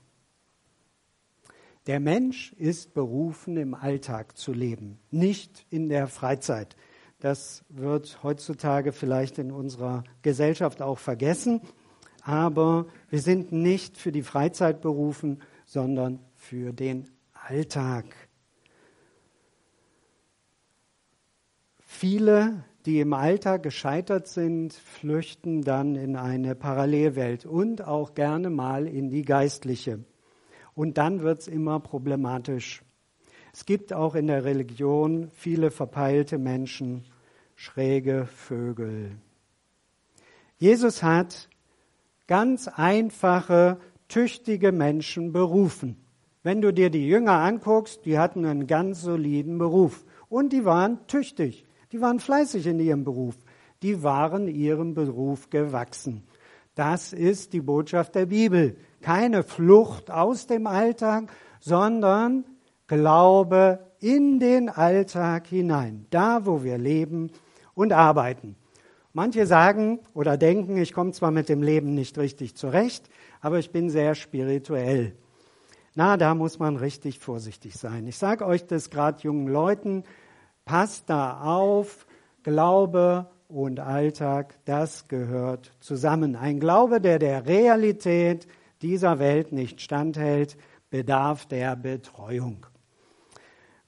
Der 1.86 2.00
Mensch 2.00 2.52
ist 2.52 2.94
berufen, 2.94 3.56
im 3.56 3.74
Alltag 3.74 4.36
zu 4.36 4.52
leben, 4.52 4.98
nicht 5.10 5.66
in 5.70 5.88
der 5.88 6.06
Freizeit. 6.06 6.76
Das 7.20 7.64
wird 7.68 8.22
heutzutage 8.22 8.92
vielleicht 8.92 9.38
in 9.38 9.52
unserer 9.52 10.04
Gesellschaft 10.22 10.80
auch 10.80 10.98
vergessen, 10.98 11.60
aber 12.22 12.86
wir 13.10 13.20
sind 13.20 13.52
nicht 13.52 13.98
für 13.98 14.10
die 14.10 14.22
Freizeit 14.22 14.80
berufen, 14.80 15.42
sondern 15.66 16.20
für 16.34 16.72
den 16.72 17.10
Alltag. 17.34 18.06
Viele, 21.80 22.64
die 22.86 23.00
im 23.00 23.12
Alltag 23.12 23.62
gescheitert 23.62 24.26
sind, 24.26 24.72
flüchten 24.72 25.60
dann 25.60 25.96
in 25.96 26.16
eine 26.16 26.54
Parallelwelt 26.54 27.44
und 27.44 27.86
auch 27.86 28.14
gerne 28.14 28.48
mal 28.48 28.86
in 28.86 29.10
die 29.10 29.22
geistliche. 29.22 30.02
Und 30.74 30.96
dann 30.96 31.20
wird 31.20 31.40
es 31.40 31.48
immer 31.48 31.80
problematisch. 31.80 32.82
Es 33.52 33.66
gibt 33.66 33.92
auch 33.92 34.14
in 34.14 34.28
der 34.28 34.44
Religion 34.44 35.28
viele 35.32 35.70
verpeilte 35.70 36.38
Menschen, 36.38 37.04
schräge 37.60 38.24
Vögel. 38.24 39.18
Jesus 40.56 41.02
hat 41.02 41.50
ganz 42.26 42.68
einfache, 42.68 43.78
tüchtige 44.08 44.72
Menschen 44.72 45.30
berufen. 45.32 45.98
Wenn 46.42 46.62
du 46.62 46.72
dir 46.72 46.88
die 46.88 47.06
Jünger 47.06 47.32
anguckst, 47.32 48.06
die 48.06 48.18
hatten 48.18 48.46
einen 48.46 48.66
ganz 48.66 49.02
soliden 49.02 49.58
Beruf. 49.58 50.06
Und 50.30 50.54
die 50.54 50.64
waren 50.64 51.06
tüchtig. 51.06 51.66
Die 51.92 52.00
waren 52.00 52.18
fleißig 52.18 52.66
in 52.66 52.80
ihrem 52.80 53.04
Beruf. 53.04 53.36
Die 53.82 54.02
waren 54.02 54.48
ihrem 54.48 54.94
Beruf 54.94 55.50
gewachsen. 55.50 56.22
Das 56.74 57.12
ist 57.12 57.52
die 57.52 57.60
Botschaft 57.60 58.14
der 58.14 58.26
Bibel 58.26 58.78
keine 59.02 59.42
Flucht 59.42 60.10
aus 60.10 60.46
dem 60.46 60.66
Alltag, 60.66 61.30
sondern 61.60 62.46
Glaube 62.86 63.80
in 63.98 64.40
den 64.40 64.70
Alltag 64.70 65.46
hinein, 65.46 66.06
da 66.08 66.46
wo 66.46 66.64
wir 66.64 66.78
leben 66.78 67.30
und 67.74 67.92
arbeiten. 67.92 68.56
Manche 69.12 69.46
sagen 69.46 70.00
oder 70.14 70.36
denken, 70.36 70.76
ich 70.76 70.92
komme 70.92 71.12
zwar 71.12 71.30
mit 71.30 71.48
dem 71.48 71.62
Leben 71.62 71.94
nicht 71.94 72.16
richtig 72.18 72.56
zurecht, 72.56 73.10
aber 73.40 73.58
ich 73.58 73.72
bin 73.72 73.90
sehr 73.90 74.14
spirituell. 74.14 75.16
Na, 75.94 76.16
da 76.16 76.34
muss 76.34 76.60
man 76.60 76.76
richtig 76.76 77.18
vorsichtig 77.18 77.74
sein. 77.74 78.06
Ich 78.06 78.16
sage 78.16 78.46
euch 78.46 78.66
das 78.66 78.90
gerade 78.90 79.22
jungen 79.22 79.48
Leuten, 79.48 80.04
passt 80.64 81.10
da 81.10 81.40
auf, 81.40 82.06
Glaube 82.44 83.28
und 83.48 83.80
Alltag, 83.80 84.54
das 84.64 85.08
gehört 85.08 85.72
zusammen. 85.80 86.36
Ein 86.36 86.60
Glaube, 86.60 87.00
der 87.00 87.18
der 87.18 87.46
Realität 87.46 88.46
dieser 88.80 89.18
Welt 89.18 89.52
nicht 89.52 89.80
standhält, 89.80 90.56
bedarf 90.88 91.46
der 91.46 91.76
Betreuung. 91.76 92.66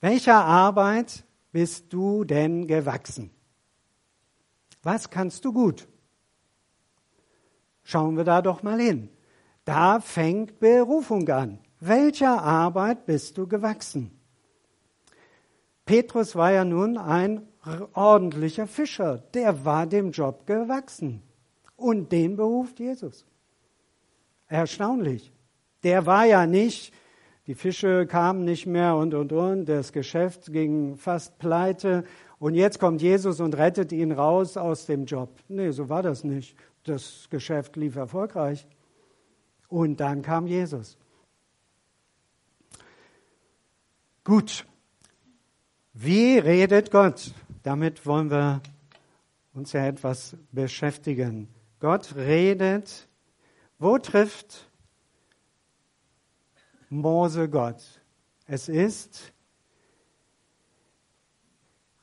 Welcher 0.01 0.45
Arbeit 0.45 1.25
bist 1.53 1.93
du 1.93 2.25
denn 2.25 2.67
gewachsen? 2.67 3.31
Was 4.83 5.11
kannst 5.11 5.45
du 5.45 5.53
gut? 5.53 5.89
Schauen 7.85 8.17
wir 8.17 8.25
da 8.25 8.43
doch 8.43 8.63
mal 8.63 8.81
hin. 8.81 9.09
Da 9.65 10.01
fängt 10.01 10.59
Berufung 10.61 11.29
an. 11.29 11.59
Welcher 11.81 12.43
Arbeit 12.43 13.07
bist 13.07 13.39
du 13.39 13.47
gewachsen? 13.47 14.11
Petrus 15.85 16.37
war 16.37 16.53
ja 16.53 16.65
nun 16.65 16.97
ein 16.97 17.47
ordentlicher 17.93 18.67
Fischer. 18.67 19.19
Der 19.35 19.65
war 19.65 19.87
dem 19.87 20.11
Job 20.11 20.47
gewachsen. 20.47 21.23
Und 21.77 22.13
den 22.13 22.37
beruft 22.37 22.79
Jesus. 22.79 23.25
Erstaunlich. 24.49 25.33
Der 25.83 26.07
war 26.07 26.25
ja 26.25 26.47
nicht, 26.47 26.93
die 27.49 27.55
Fische 27.57 28.07
kamen 28.07 28.45
nicht 28.45 28.67
mehr 28.67 28.95
und, 28.95 29.15
und, 29.15 29.33
und, 29.33 29.67
das 29.67 29.93
Geschäft 29.93 30.53
ging 30.53 30.97
fast 30.97 31.39
pleite 31.39 32.05
und 32.43 32.57
jetzt 32.57 32.81
kommt 32.81 33.01
Jesus 33.01 33.39
und 33.39 33.57
rettet 33.57 33.93
ihn 33.93 34.11
raus 34.11 34.57
aus 34.57 34.87
dem 34.87 35.05
Job. 35.05 35.31
Nee, 35.47 35.71
so 35.71 35.89
war 35.89 36.03
das 36.03 36.25
nicht. 36.25 36.57
Das 36.83 37.29
Geschäft 37.31 37.77
lief 37.77 37.95
erfolgreich. 37.95 38.67
Und 39.69 40.01
dann 40.01 40.23
kam 40.23 40.49
Jesus. 40.49 40.99
Gut. 44.25 44.67
Wie 45.93 46.37
redet 46.37 46.91
Gott? 46.91 47.33
Damit 47.63 48.05
wollen 48.07 48.29
wir 48.29 48.61
uns 49.55 49.73
ja 49.73 49.87
etwas 49.87 50.37
beschäftigen. 50.51 51.47
Gott 51.79 52.17
redet. 52.17 53.07
Wo 53.79 53.99
trifft 53.99 54.69
Mose 56.89 57.49
Gott? 57.49 58.01
Es 58.49 58.69
ist 58.69 59.32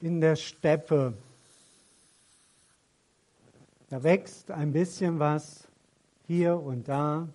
in 0.02 0.22
der 0.22 0.36
Steppe. 0.36 1.14
Da 3.90 4.04
wächst 4.04 4.52
ein 4.52 4.72
bisschen 4.72 5.20
was 5.20 5.68
hier 6.28 6.60
und 6.60 6.88
da. 6.88 7.28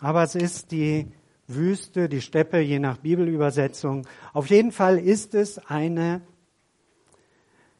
Aber 0.00 0.22
es 0.22 0.34
ist 0.34 0.70
die 0.70 1.10
Wüste, 1.46 2.08
die 2.08 2.20
Steppe, 2.20 2.58
je 2.58 2.78
nach 2.78 2.98
Bibelübersetzung. 2.98 4.06
Auf 4.32 4.50
jeden 4.50 4.70
Fall 4.70 4.98
ist 4.98 5.34
es 5.34 5.58
eine 5.58 6.20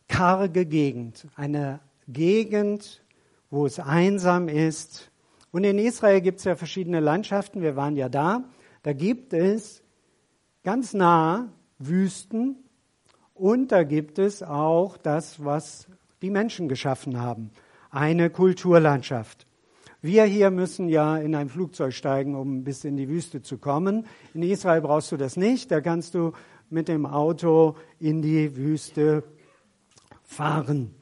karge 0.09 0.65
Gegend, 0.65 1.29
eine 1.37 1.81
Gegend, 2.09 3.03
wo 3.51 3.67
es 3.67 3.79
einsam 3.79 4.49
ist. 4.49 5.11
Und 5.53 5.65
in 5.65 5.79
Israel 5.79 6.21
gibt 6.23 6.39
es 6.39 6.45
ja 6.45 6.57
verschiedene 6.57 7.01
Landschaften, 7.01 7.63
wir 7.63 7.77
waren 7.77 7.97
ja 7.97 8.09
da. 8.09 8.45
Da 8.83 8.95
gibt 8.95 9.33
es 9.33 9.83
ganz 10.69 10.93
nah 10.93 11.49
Wüsten 11.79 12.57
und 13.33 13.73
da 13.73 13.85
gibt 13.85 14.19
es 14.19 14.43
auch 14.43 14.99
das, 14.99 15.43
was 15.43 15.87
die 16.21 16.29
Menschen 16.29 16.69
geschaffen 16.69 17.19
haben, 17.19 17.53
eine 17.91 18.29
Kulturlandschaft. 18.29 19.47
Wir 20.03 20.25
hier 20.25 20.51
müssen 20.51 20.91
ja 20.91 21.17
in 21.17 21.35
ein 21.35 21.49
Flugzeug 21.49 21.95
steigen, 21.95 22.35
um 22.35 22.65
bis 22.65 22.85
in 22.85 22.99
die 22.99 23.09
Wüste 23.09 23.41
zu 23.41 23.57
kommen. 23.57 24.05
In 24.35 24.43
Israel 24.43 24.83
brauchst 24.83 25.11
du 25.11 25.17
das 25.17 25.39
nicht. 25.39 25.71
Da 25.71 25.81
kannst 25.81 26.13
du 26.13 26.33
mit 26.69 26.89
dem 26.89 27.07
Auto 27.07 27.77
in 27.99 28.21
die 28.21 28.55
Wüste 28.55 29.25
fahren. 30.23 30.95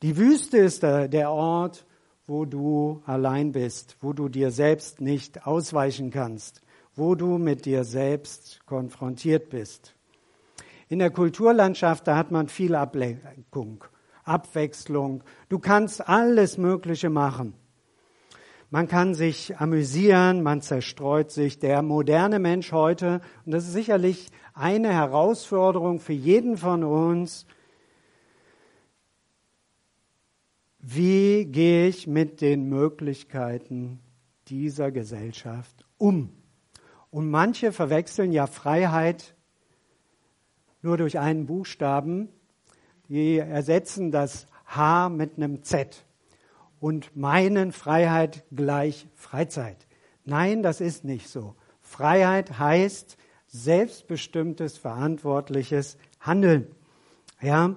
Die 0.00 0.16
Wüste 0.16 0.56
ist 0.56 0.82
der 0.84 1.30
Ort, 1.30 1.84
wo 2.26 2.46
du 2.46 3.02
allein 3.04 3.52
bist, 3.52 3.98
wo 4.00 4.14
du 4.14 4.30
dir 4.30 4.50
selbst 4.50 5.02
nicht 5.02 5.46
ausweichen 5.46 6.10
kannst, 6.10 6.61
wo 6.94 7.14
du 7.14 7.38
mit 7.38 7.64
dir 7.64 7.84
selbst 7.84 8.60
konfrontiert 8.66 9.50
bist. 9.50 9.94
In 10.88 10.98
der 10.98 11.10
Kulturlandschaft, 11.10 12.06
da 12.06 12.16
hat 12.16 12.30
man 12.30 12.48
viel 12.48 12.74
Ablenkung, 12.74 13.84
Abwechslung. 14.24 15.24
Du 15.48 15.58
kannst 15.58 16.06
alles 16.06 16.58
Mögliche 16.58 17.08
machen. 17.08 17.54
Man 18.68 18.88
kann 18.88 19.14
sich 19.14 19.58
amüsieren, 19.58 20.42
man 20.42 20.62
zerstreut 20.62 21.30
sich. 21.30 21.58
Der 21.58 21.82
moderne 21.82 22.38
Mensch 22.38 22.72
heute, 22.72 23.20
und 23.44 23.52
das 23.52 23.64
ist 23.64 23.72
sicherlich 23.72 24.28
eine 24.54 24.92
Herausforderung 24.92 26.00
für 26.00 26.12
jeden 26.12 26.56
von 26.56 26.84
uns, 26.84 27.46
wie 30.78 31.44
gehe 31.46 31.86
ich 31.86 32.06
mit 32.06 32.40
den 32.40 32.68
Möglichkeiten 32.68 34.00
dieser 34.48 34.90
Gesellschaft 34.90 35.86
um? 35.96 36.41
Und 37.12 37.28
manche 37.28 37.72
verwechseln 37.72 38.32
ja 38.32 38.46
Freiheit 38.46 39.34
nur 40.80 40.96
durch 40.96 41.18
einen 41.18 41.44
Buchstaben. 41.44 42.30
Die 43.10 43.36
ersetzen 43.36 44.10
das 44.10 44.46
H 44.64 45.10
mit 45.10 45.36
einem 45.36 45.62
Z 45.62 46.06
und 46.80 47.14
meinen 47.14 47.72
Freiheit 47.72 48.44
gleich 48.50 49.06
Freizeit. 49.14 49.86
Nein, 50.24 50.62
das 50.62 50.80
ist 50.80 51.04
nicht 51.04 51.28
so. 51.28 51.54
Freiheit 51.82 52.58
heißt 52.58 53.18
selbstbestimmtes, 53.46 54.78
verantwortliches 54.78 55.98
Handeln. 56.18 56.74
Ja, 57.42 57.76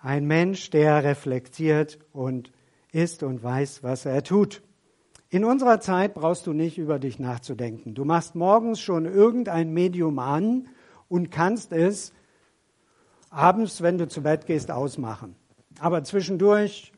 ein 0.00 0.26
Mensch, 0.26 0.70
der 0.70 1.04
reflektiert 1.04 2.00
und 2.12 2.50
ist 2.90 3.22
und 3.22 3.44
weiß, 3.44 3.84
was 3.84 4.06
er 4.06 4.24
tut. 4.24 4.60
In 5.28 5.44
unserer 5.44 5.80
Zeit 5.80 6.14
brauchst 6.14 6.46
du 6.46 6.52
nicht 6.52 6.78
über 6.78 6.98
dich 6.98 7.18
nachzudenken. 7.18 7.94
Du 7.94 8.04
machst 8.04 8.34
morgens 8.34 8.80
schon 8.80 9.06
irgendein 9.06 9.72
Medium 9.72 10.18
an 10.18 10.68
und 11.08 11.30
kannst 11.30 11.72
es 11.72 12.12
abends, 13.30 13.82
wenn 13.82 13.98
du 13.98 14.06
zu 14.06 14.22
Bett 14.22 14.46
gehst, 14.46 14.70
ausmachen. 14.70 15.34
Aber 15.80 16.04
zwischendurch 16.04 16.92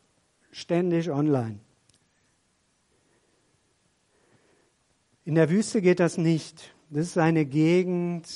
ständig 0.51 1.11
online. 1.11 1.59
In 5.25 5.35
der 5.35 5.51
Wüste 5.51 5.83
geht 5.83 6.01
das 6.01 6.19
nicht. 6.19 6.75
Das 6.91 7.07
ist 7.07 7.19
eine 7.19 7.45
Gegend, 7.45 8.29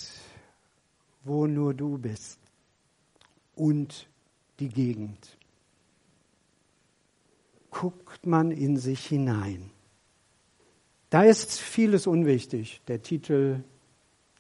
wo 1.25 1.47
nur 1.47 1.75
du 1.75 1.99
bist 1.99 2.39
und 3.55 4.09
die 4.59 4.69
Gegend. 4.69 5.39
Guckt 7.71 8.27
man 8.27 8.51
in 8.51 8.77
sich 8.77 9.07
hinein. 9.07 9.71
Da 11.12 11.25
ist 11.25 11.61
vieles 11.61 12.07
unwichtig. 12.07 12.81
Der 12.88 13.03
Titel, 13.03 13.62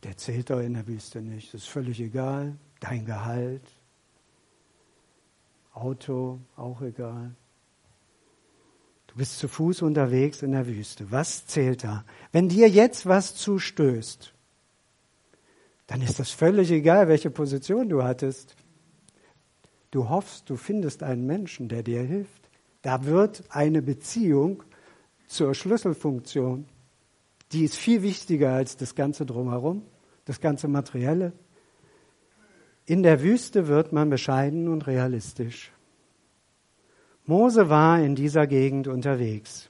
der 0.04 0.16
zählt 0.16 0.48
doch 0.48 0.58
in 0.58 0.72
der 0.72 0.86
Wüste 0.86 1.20
nicht. 1.20 1.52
Das 1.52 1.64
ist 1.64 1.68
völlig 1.68 2.00
egal. 2.00 2.56
Dein 2.80 3.04
Gehalt, 3.04 3.60
Auto, 5.74 6.40
auch 6.56 6.80
egal. 6.80 7.34
Du 9.06 9.16
bist 9.16 9.38
zu 9.38 9.48
Fuß 9.48 9.82
unterwegs 9.82 10.40
in 10.40 10.52
der 10.52 10.66
Wüste. 10.66 11.10
Was 11.10 11.46
zählt 11.46 11.84
da? 11.84 12.06
Wenn 12.32 12.48
dir 12.48 12.70
jetzt 12.70 13.04
was 13.04 13.34
zustößt, 13.34 14.32
dann 15.88 16.00
ist 16.00 16.20
das 16.20 16.30
völlig 16.30 16.70
egal, 16.70 17.06
welche 17.06 17.28
Position 17.28 17.90
du 17.90 18.02
hattest. 18.02 18.56
Du 19.90 20.08
hoffst, 20.08 20.48
du 20.48 20.56
findest 20.56 21.02
einen 21.02 21.26
Menschen, 21.26 21.68
der 21.68 21.82
dir 21.82 22.00
hilft. 22.00 22.48
Da 22.80 23.04
wird 23.04 23.44
eine 23.50 23.82
Beziehung 23.82 24.62
zur 25.32 25.54
Schlüsselfunktion. 25.54 26.66
Die 27.52 27.64
ist 27.64 27.76
viel 27.76 28.02
wichtiger 28.02 28.52
als 28.52 28.76
das 28.76 28.94
Ganze 28.94 29.26
drumherum, 29.26 29.82
das 30.24 30.40
ganze 30.40 30.68
Materielle. 30.68 31.32
In 32.84 33.02
der 33.02 33.22
Wüste 33.22 33.66
wird 33.68 33.92
man 33.92 34.10
bescheiden 34.10 34.68
und 34.68 34.86
realistisch. 34.86 35.72
Mose 37.24 37.68
war 37.68 38.00
in 38.00 38.14
dieser 38.14 38.46
Gegend 38.46 38.88
unterwegs, 38.88 39.68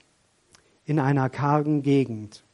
in 0.85 0.99
einer 0.99 1.29
kargen 1.29 1.83
Gegend. 1.83 2.45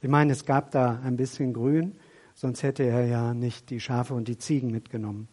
Ich 0.00 0.08
meine, 0.08 0.32
es 0.32 0.44
gab 0.44 0.70
da 0.70 1.00
ein 1.04 1.16
bisschen 1.16 1.52
Grün, 1.52 1.96
sonst 2.34 2.62
hätte 2.62 2.84
er 2.84 3.06
ja 3.06 3.34
nicht 3.34 3.70
die 3.70 3.80
Schafe 3.80 4.14
und 4.14 4.28
die 4.28 4.38
Ziegen 4.38 4.70
mitgenommen. 4.70 5.28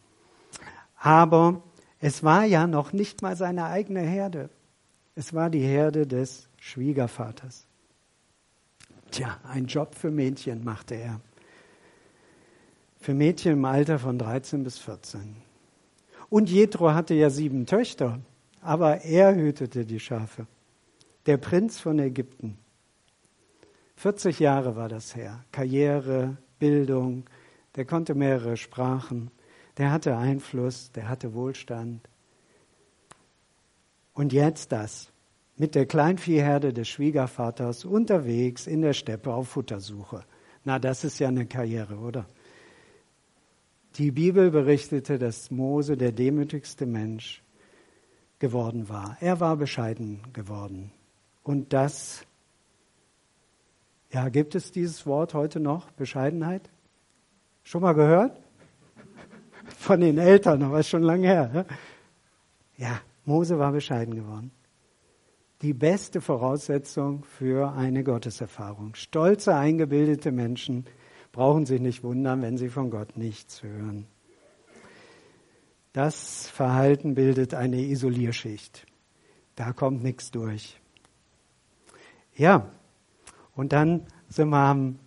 Aber 0.98 1.62
es 2.00 2.24
war 2.24 2.46
ja 2.46 2.68
noch 2.68 2.92
nicht 2.92 3.22
mal 3.22 3.36
seine 3.36 3.66
eigene 3.66 4.02
Herde. 4.02 4.50
Es 5.16 5.34
war 5.34 5.50
die 5.50 5.60
Herde 5.60 6.08
des 6.08 6.51
Schwiegervaters. 6.62 7.66
Tja, 9.10 9.40
ein 9.44 9.66
Job 9.66 9.96
für 9.96 10.12
Mädchen 10.12 10.64
machte 10.64 10.94
er. 10.94 11.20
Für 13.00 13.16
Mädchen 13.16 13.54
im 13.54 13.66
Alter 13.66 13.98
von 13.98 14.20
13 14.20 14.64
bis 14.64 14.78
14. 14.78 15.38
Und 16.30 16.52
Jethro 16.52 16.94
hatte 16.94 17.16
ja 17.16 17.32
sieben 17.32 17.66
Töchter, 17.66 18.20
aber 18.62 19.02
er 19.02 19.36
hütete 19.36 19.86
die 19.86 20.00
Schafe. 20.00 20.46
Der 21.26 21.38
Prinz 21.38 21.80
von 21.80 21.98
Ägypten. 21.98 22.60
40 23.96 24.40
Jahre 24.40 24.76
war 24.76 24.88
das 24.88 25.16
her. 25.16 25.44
Karriere, 25.52 26.38
Bildung, 26.60 27.26
der 27.76 27.86
konnte 27.86 28.14
mehrere 28.14 28.56
Sprachen, 28.56 29.32
der 29.78 29.92
hatte 29.92 30.16
Einfluss, 30.16 30.92
der 30.92 31.10
hatte 31.10 31.34
Wohlstand. 31.34 32.08
Und 34.14 34.32
jetzt 34.32 34.72
das, 34.72 35.12
mit 35.62 35.76
der 35.76 35.86
Kleinviehherde 35.86 36.74
des 36.74 36.88
Schwiegervaters 36.88 37.86
unterwegs 37.86 38.66
in 38.66 38.82
der 38.82 38.94
Steppe 38.94 39.32
auf 39.32 39.50
Futtersuche. 39.50 40.24
Na, 40.64 40.80
das 40.80 41.04
ist 41.04 41.20
ja 41.20 41.28
eine 41.28 41.46
Karriere, 41.46 41.98
oder? 41.98 42.26
Die 44.00 44.10
Bibel 44.10 44.50
berichtete, 44.50 45.20
dass 45.20 45.52
Mose 45.52 45.98
der 45.98 46.14
demütigste 46.14 46.88
Mensch 46.88 47.44
geworden 48.40 48.90
war. 48.90 49.18
Er 49.22 49.40
war 49.40 49.56
bescheiden 49.56 50.24
geworden. 50.34 50.92
Und 51.44 51.74
das 51.74 52.26
ja, 54.10 54.30
gibt 54.30 54.56
es 54.56 54.72
dieses 54.72 55.06
Wort 55.06 55.36
heute 55.36 55.60
noch, 55.60 55.92
Bescheidenheit? 55.92 56.72
Schon 57.62 57.84
mal 57.84 57.94
gehört? 57.94 58.36
Von 59.78 60.02
den 60.02 60.18
Eltern, 60.18 60.64
aber 60.64 60.80
ist 60.80 60.90
schon 60.90 61.04
lange 61.04 61.28
her. 61.28 61.52
Ne? 61.54 61.66
Ja, 62.78 63.00
Mose 63.26 63.60
war 63.60 63.72
bescheiden 63.72 64.16
geworden. 64.16 64.52
Die 65.62 65.74
beste 65.74 66.22
Voraussetzung 66.22 67.24
für 67.24 67.74
eine 67.74 68.04
Gotteserfahrung. 68.04 68.96
Stolze, 68.96 69.56
eingebildete 69.56 70.32
Menschen 70.32 70.86
brauchen 71.32 71.68
sich 71.68 71.80
nicht 71.80 72.04
wundern, 72.04 72.42
wenn 72.42 72.58
sie 72.58 72.70
von 72.70 72.90
Gott 72.90 73.16
nichts 73.16 73.62
hören. 73.62 74.08
Das 75.94 76.48
Verhalten 76.48 77.14
bildet 77.14 77.54
eine 77.54 77.80
Isolierschicht. 77.80 78.88
Da 79.56 79.72
kommt 79.72 80.02
nichts 80.02 80.32
durch. 80.32 80.82
Ja, 82.34 82.72
und 83.56 83.72
dann 83.72 84.08
sind 84.30 84.50
wir 84.50 84.58
am 84.58 84.98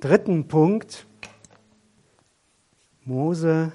dritten 0.00 0.48
Punkt. 0.48 1.06
Mose 3.04 3.72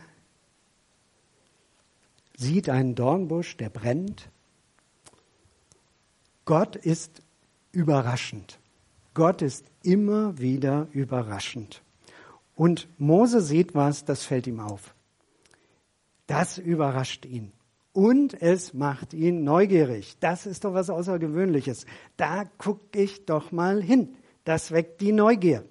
sieht 2.36 2.70
einen 2.70 2.96
Dornbusch, 2.96 3.56
der 3.58 3.70
brennt. 3.70 4.32
Gott 6.45 6.75
ist 6.75 7.21
überraschend. 7.71 8.60
Gott 9.13 9.41
ist 9.41 9.65
immer 9.84 10.38
wieder 10.39 10.88
überraschend. 10.91 11.82
Und 12.56 12.88
Mose 12.97 13.41
sieht 13.41 13.75
was, 13.75 14.06
das 14.06 14.23
fällt 14.23 14.47
ihm 14.47 14.60
auf. 14.60 14.93
Das 16.27 16.58
überrascht 16.58 17.25
ihn 17.25 17.51
und 17.93 18.41
es 18.41 18.73
macht 18.73 19.13
ihn 19.13 19.43
neugierig. 19.43 20.17
Das 20.19 20.45
ist 20.45 20.63
doch 20.63 20.73
was 20.73 20.89
Außergewöhnliches. 20.89 21.86
Da 22.17 22.45
gucke 22.58 23.01
ich 23.01 23.25
doch 23.25 23.51
mal 23.51 23.82
hin. 23.82 24.15
Das 24.43 24.71
weckt 24.71 25.01
die 25.01 25.12
Neugier. 25.12 25.65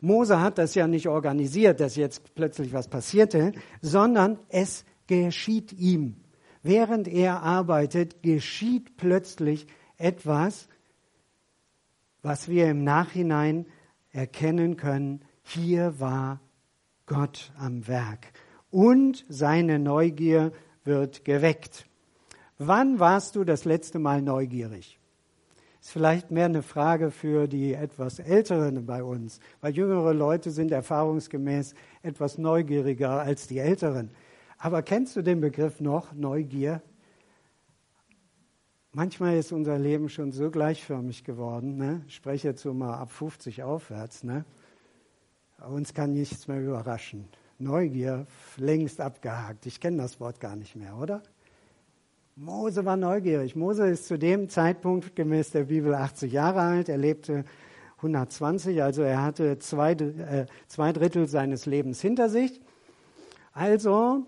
Mose 0.00 0.40
hat 0.40 0.58
das 0.58 0.74
ja 0.74 0.86
nicht 0.86 1.08
organisiert, 1.08 1.80
dass 1.80 1.96
jetzt 1.96 2.34
plötzlich 2.34 2.72
was 2.72 2.88
passierte, 2.88 3.52
sondern 3.80 4.38
es 4.48 4.84
geschieht 5.06 5.72
ihm. 5.72 6.16
Während 6.62 7.08
er 7.08 7.42
arbeitet, 7.42 8.22
geschieht 8.22 8.96
plötzlich 8.96 9.66
etwas, 9.98 10.68
was 12.22 12.48
wir 12.48 12.70
im 12.70 12.84
Nachhinein 12.84 13.66
erkennen 14.10 14.76
können. 14.76 15.22
Hier 15.42 16.00
war 16.00 16.40
Gott 17.06 17.52
am 17.58 17.86
Werk. 17.86 18.32
Und 18.70 19.24
seine 19.28 19.78
Neugier 19.78 20.52
wird 20.84 21.24
geweckt. 21.24 21.86
Wann 22.58 22.98
warst 22.98 23.36
du 23.36 23.44
das 23.44 23.64
letzte 23.64 23.98
Mal 23.98 24.22
neugierig? 24.22 24.98
Ist 25.80 25.90
vielleicht 25.90 26.30
mehr 26.30 26.46
eine 26.46 26.62
Frage 26.62 27.10
für 27.10 27.46
die 27.46 27.74
etwas 27.74 28.18
Älteren 28.18 28.86
bei 28.86 29.04
uns, 29.04 29.38
weil 29.60 29.74
jüngere 29.74 30.14
Leute 30.14 30.50
sind 30.50 30.72
erfahrungsgemäß 30.72 31.74
etwas 32.02 32.38
neugieriger 32.38 33.20
als 33.20 33.48
die 33.48 33.58
Älteren. 33.58 34.10
Aber 34.56 34.82
kennst 34.82 35.14
du 35.14 35.22
den 35.22 35.42
Begriff 35.42 35.80
noch, 35.80 36.14
Neugier? 36.14 36.80
Manchmal 38.96 39.36
ist 39.36 39.50
unser 39.50 39.76
Leben 39.76 40.08
schon 40.08 40.30
so 40.30 40.52
gleichförmig 40.52 41.24
geworden. 41.24 41.76
Ne? 41.76 42.04
Ich 42.06 42.14
spreche 42.14 42.46
jetzt 42.46 42.62
so 42.62 42.72
mal 42.72 42.94
ab 42.94 43.10
50 43.10 43.64
aufwärts. 43.64 44.22
Ne? 44.22 44.44
Uns 45.68 45.94
kann 45.94 46.12
nichts 46.12 46.46
mehr 46.46 46.60
überraschen. 46.60 47.28
Neugier 47.58 48.28
längst 48.56 49.00
abgehakt. 49.00 49.66
Ich 49.66 49.80
kenne 49.80 49.96
das 49.96 50.20
Wort 50.20 50.38
gar 50.38 50.54
nicht 50.54 50.76
mehr, 50.76 50.96
oder? 50.96 51.24
Mose 52.36 52.84
war 52.84 52.96
neugierig. 52.96 53.56
Mose 53.56 53.88
ist 53.88 54.06
zu 54.06 54.16
dem 54.16 54.48
Zeitpunkt 54.48 55.16
gemäß 55.16 55.50
der 55.50 55.64
Bibel 55.64 55.92
80 55.92 56.32
Jahre 56.32 56.60
alt. 56.60 56.88
Er 56.88 56.98
lebte 56.98 57.44
120, 57.96 58.80
also 58.80 59.02
er 59.02 59.22
hatte 59.22 59.58
zwei, 59.58 59.94
äh, 59.94 60.46
zwei 60.68 60.92
Drittel 60.92 61.26
seines 61.26 61.66
Lebens 61.66 62.00
hinter 62.00 62.28
sich. 62.28 62.60
Also, 63.52 64.24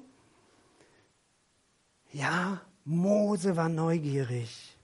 ja, 2.11 2.61
Mose 2.87 3.57
war 3.57 3.69
neugierig. 3.69 4.79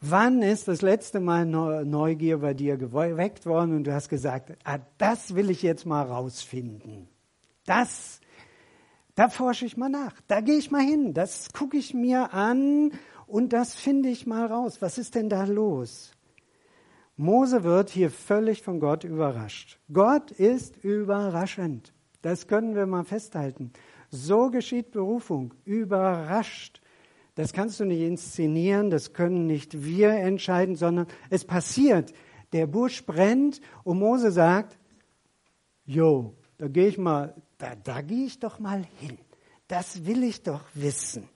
Wann 0.00 0.40
ist 0.40 0.68
das 0.68 0.80
letzte 0.80 1.20
Mal 1.20 1.44
Neugier 1.44 2.38
bei 2.38 2.54
dir 2.54 2.78
geweckt 2.78 3.44
worden 3.44 3.76
und 3.76 3.84
du 3.84 3.92
hast 3.92 4.08
gesagt, 4.08 4.56
ah, 4.64 4.78
das 4.96 5.34
will 5.34 5.50
ich 5.50 5.62
jetzt 5.62 5.84
mal 5.84 6.02
rausfinden. 6.02 7.08
Das, 7.66 8.20
da 9.14 9.28
forsche 9.28 9.66
ich 9.66 9.76
mal 9.76 9.90
nach. 9.90 10.14
Da 10.28 10.40
gehe 10.40 10.56
ich 10.56 10.70
mal 10.70 10.82
hin. 10.82 11.12
Das 11.12 11.52
gucke 11.52 11.76
ich 11.76 11.92
mir 11.92 12.32
an 12.32 12.92
und 13.26 13.52
das 13.52 13.74
finde 13.74 14.08
ich 14.08 14.26
mal 14.26 14.46
raus. 14.46 14.80
Was 14.80 14.96
ist 14.96 15.14
denn 15.14 15.28
da 15.28 15.44
los? 15.44 16.12
Mose 17.18 17.64
wird 17.64 17.90
hier 17.90 18.10
völlig 18.10 18.62
von 18.62 18.80
Gott 18.80 19.04
überrascht. 19.04 19.78
Gott 19.92 20.30
ist 20.30 20.82
überraschend. 20.82 21.92
Das 22.22 22.46
können 22.46 22.74
wir 22.74 22.86
mal 22.86 23.04
festhalten. 23.04 23.72
So 24.10 24.50
geschieht 24.50 24.90
Berufung. 24.90 25.54
Überrascht. 25.64 26.80
Das 27.34 27.52
kannst 27.52 27.80
du 27.80 27.84
nicht 27.84 28.00
inszenieren, 28.00 28.88
das 28.88 29.12
können 29.12 29.46
nicht 29.46 29.84
wir 29.84 30.10
entscheiden, 30.10 30.74
sondern 30.74 31.06
es 31.28 31.44
passiert. 31.44 32.14
Der 32.52 32.66
Busch 32.66 33.04
brennt 33.04 33.60
und 33.84 33.98
Mose 33.98 34.30
sagt, 34.30 34.78
jo, 35.84 36.34
da 36.56 36.68
gehe 36.68 36.88
ich 36.88 36.96
mal, 36.96 37.34
da, 37.58 37.74
da 37.74 38.00
gehe 38.00 38.24
ich 38.24 38.38
doch 38.38 38.58
mal 38.58 38.84
hin. 39.00 39.18
Das 39.68 40.06
will 40.06 40.22
ich 40.22 40.42
doch 40.42 40.62
wissen. 40.72 41.28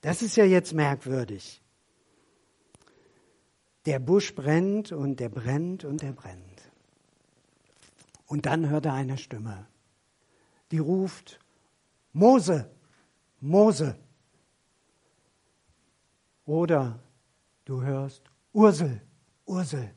Das 0.00 0.22
ist 0.22 0.36
ja 0.36 0.44
jetzt 0.44 0.72
merkwürdig. 0.72 1.62
Der 3.84 3.98
Busch 3.98 4.34
brennt 4.34 4.92
und 4.92 5.20
der 5.20 5.28
brennt 5.28 5.84
und 5.84 6.02
der 6.02 6.12
brennt. 6.12 6.42
Und 8.26 8.46
dann 8.46 8.70
hört 8.70 8.86
er 8.86 8.94
eine 8.94 9.18
Stimme, 9.18 9.66
die 10.72 10.78
ruft, 10.78 11.38
Mose, 12.12 12.70
Mose. 13.40 13.96
Oder 16.46 16.98
du 17.64 17.82
hörst 17.82 18.22
Ursel, 18.52 19.00
Ursel. 19.44 19.94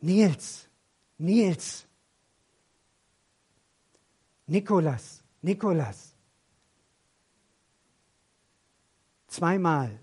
Nils, 0.00 0.68
Nils. 1.16 1.86
Nikolas, 4.46 5.22
Nikolas. 5.42 6.14
Zweimal. 9.26 10.00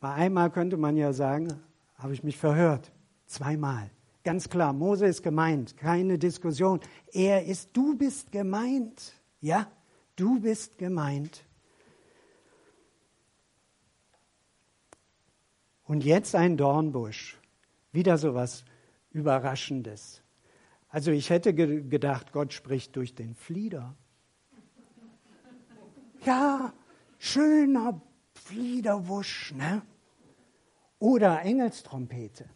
Bei 0.00 0.12
einmal 0.14 0.50
könnte 0.50 0.76
man 0.76 0.96
ja 0.96 1.12
sagen, 1.12 1.60
habe 1.96 2.12
ich 2.12 2.22
mich 2.22 2.36
verhört. 2.36 2.92
Zweimal. 3.26 3.90
Ganz 4.24 4.48
klar, 4.48 4.72
Mose 4.72 5.06
ist 5.06 5.22
gemeint, 5.22 5.76
keine 5.76 6.18
Diskussion. 6.18 6.80
Er 7.12 7.44
ist, 7.44 7.76
du 7.76 7.94
bist 7.94 8.32
gemeint. 8.32 9.12
Ja, 9.42 9.70
du 10.16 10.40
bist 10.40 10.78
gemeint. 10.78 11.44
Und 15.84 16.04
jetzt 16.04 16.34
ein 16.34 16.56
Dornbusch. 16.56 17.38
Wieder 17.92 18.16
so 18.16 18.34
was 18.34 18.64
Überraschendes. 19.10 20.22
Also 20.88 21.10
ich 21.10 21.28
hätte 21.28 21.52
ge 21.52 21.82
gedacht, 21.82 22.32
Gott 22.32 22.54
spricht 22.54 22.96
durch 22.96 23.14
den 23.14 23.34
Flieder. 23.34 23.94
Ja, 26.24 26.72
schöner 27.18 28.00
Fliederwusch, 28.32 29.52
ne? 29.52 29.82
Oder 30.98 31.42
Engelstrompete. 31.42 32.48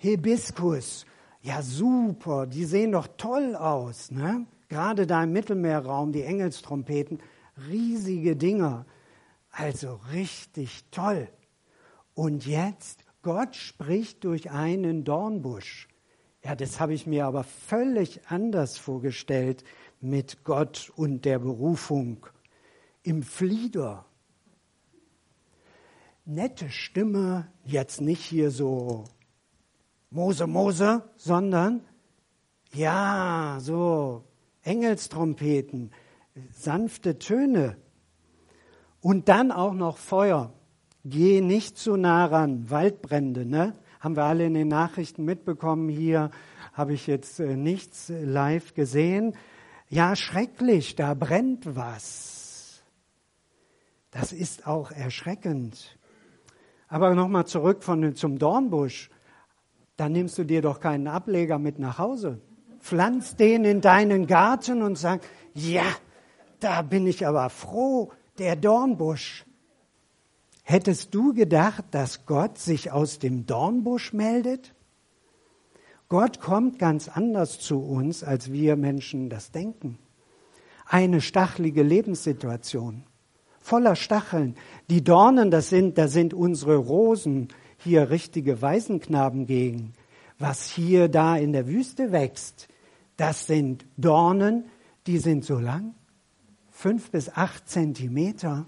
Hibiskus. 0.00 1.04
Ja, 1.42 1.60
super, 1.60 2.46
die 2.46 2.64
sehen 2.64 2.92
doch 2.92 3.06
toll 3.18 3.54
aus, 3.54 4.10
ne? 4.10 4.46
Gerade 4.70 5.06
da 5.06 5.22
im 5.24 5.32
Mittelmeerraum, 5.32 6.12
die 6.12 6.22
Engelstrompeten, 6.22 7.18
riesige 7.68 8.34
Dinger. 8.34 8.86
Also 9.50 10.00
richtig 10.12 10.84
toll. 10.90 11.28
Und 12.14 12.46
jetzt 12.46 13.04
Gott 13.20 13.56
spricht 13.56 14.24
durch 14.24 14.50
einen 14.50 15.04
Dornbusch. 15.04 15.88
Ja, 16.42 16.56
das 16.56 16.80
habe 16.80 16.94
ich 16.94 17.06
mir 17.06 17.26
aber 17.26 17.44
völlig 17.44 18.26
anders 18.28 18.78
vorgestellt 18.78 19.64
mit 20.00 20.44
Gott 20.44 20.90
und 20.96 21.26
der 21.26 21.40
Berufung 21.40 22.26
im 23.02 23.22
Flieder. 23.22 24.06
Nette 26.24 26.70
Stimme, 26.70 27.48
jetzt 27.64 28.00
nicht 28.00 28.24
hier 28.24 28.50
so 28.50 29.04
Mose, 30.12 30.48
Mose, 30.48 31.04
sondern 31.16 31.82
ja, 32.72 33.58
so 33.60 34.24
Engelstrompeten, 34.62 35.92
sanfte 36.52 37.18
Töne 37.20 37.76
und 39.00 39.28
dann 39.28 39.52
auch 39.52 39.72
noch 39.72 39.98
Feuer. 39.98 40.52
Geh 41.04 41.40
nicht 41.40 41.78
zu 41.78 41.96
nah 41.96 42.26
ran, 42.26 42.68
Waldbrände, 42.70 43.46
ne? 43.46 43.76
Haben 44.00 44.16
wir 44.16 44.24
alle 44.24 44.46
in 44.46 44.54
den 44.54 44.68
Nachrichten 44.68 45.24
mitbekommen. 45.24 45.88
Hier 45.88 46.30
habe 46.72 46.92
ich 46.92 47.06
jetzt 47.06 47.38
äh, 47.38 47.56
nichts 47.56 48.08
live 48.08 48.74
gesehen. 48.74 49.36
Ja, 49.88 50.16
schrecklich, 50.16 50.96
da 50.96 51.14
brennt 51.14 51.76
was. 51.76 52.82
Das 54.10 54.32
ist 54.32 54.66
auch 54.66 54.90
erschreckend. 54.90 55.96
Aber 56.88 57.14
nochmal 57.14 57.46
zurück 57.46 57.84
von, 57.84 58.16
zum 58.16 58.38
Dornbusch. 58.38 59.10
Da 60.00 60.08
nimmst 60.08 60.38
du 60.38 60.44
dir 60.44 60.62
doch 60.62 60.80
keinen 60.80 61.08
Ableger 61.08 61.58
mit 61.58 61.78
nach 61.78 61.98
Hause. 61.98 62.40
Pflanz 62.78 63.36
den 63.36 63.66
in 63.66 63.82
deinen 63.82 64.26
Garten 64.26 64.80
und 64.80 64.96
sag, 64.96 65.20
ja, 65.52 65.84
da 66.58 66.80
bin 66.80 67.06
ich 67.06 67.26
aber 67.26 67.50
froh, 67.50 68.10
der 68.38 68.56
Dornbusch. 68.56 69.44
Hättest 70.62 71.14
du 71.14 71.34
gedacht, 71.34 71.84
dass 71.90 72.24
Gott 72.24 72.56
sich 72.56 72.90
aus 72.90 73.18
dem 73.18 73.44
Dornbusch 73.44 74.14
meldet? 74.14 74.74
Gott 76.08 76.40
kommt 76.40 76.78
ganz 76.78 77.10
anders 77.10 77.58
zu 77.58 77.80
uns, 77.80 78.24
als 78.24 78.50
wir 78.50 78.76
Menschen 78.76 79.28
das 79.28 79.50
denken. 79.50 79.98
Eine 80.86 81.20
stachelige 81.20 81.82
Lebenssituation, 81.82 83.04
voller 83.60 83.96
Stacheln. 83.96 84.56
Die 84.88 85.04
Dornen, 85.04 85.50
das 85.50 85.68
sind, 85.68 85.98
da 85.98 86.08
sind 86.08 86.32
unsere 86.32 86.76
Rosen, 86.76 87.48
hier 87.82 88.10
richtige 88.10 88.62
Waisenknaben 88.62 89.46
gegen. 89.46 89.92
Was 90.38 90.70
hier 90.70 91.08
da 91.08 91.36
in 91.36 91.52
der 91.52 91.66
Wüste 91.66 92.12
wächst, 92.12 92.68
das 93.16 93.46
sind 93.46 93.84
Dornen, 93.96 94.64
die 95.06 95.18
sind 95.18 95.44
so 95.44 95.58
lang, 95.58 95.94
fünf 96.70 97.10
bis 97.10 97.28
acht 97.28 97.68
Zentimeter. 97.68 98.66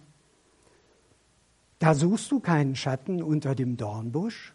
Da 1.79 1.95
suchst 1.95 2.31
du 2.31 2.41
keinen 2.41 2.77
Schatten 2.77 3.23
unter 3.23 3.55
dem 3.55 3.77
Dornbusch. 3.77 4.55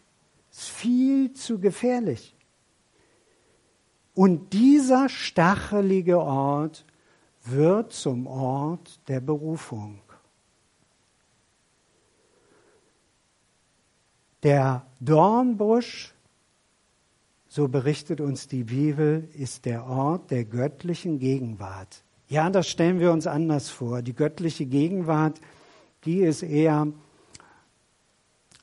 Ist 0.50 0.68
viel 0.68 1.32
zu 1.32 1.58
gefährlich. 1.58 2.36
Und 4.14 4.52
dieser 4.52 5.08
stachelige 5.08 6.20
Ort 6.20 6.84
wird 7.44 7.92
zum 7.92 8.26
Ort 8.26 9.00
der 9.08 9.20
Berufung. 9.20 10.00
Der 14.42 14.86
Dornbusch, 15.00 16.12
so 17.48 17.68
berichtet 17.68 18.20
uns 18.20 18.46
die 18.46 18.64
Bibel, 18.64 19.28
ist 19.34 19.64
der 19.64 19.86
Ort 19.86 20.30
der 20.30 20.44
göttlichen 20.44 21.18
Gegenwart. 21.18 22.02
Ja, 22.28 22.50
das 22.50 22.68
stellen 22.68 23.00
wir 23.00 23.10
uns 23.12 23.26
anders 23.26 23.70
vor. 23.70 24.02
Die 24.02 24.14
göttliche 24.14 24.66
Gegenwart, 24.66 25.40
die 26.04 26.20
ist 26.20 26.42
eher 26.42 26.86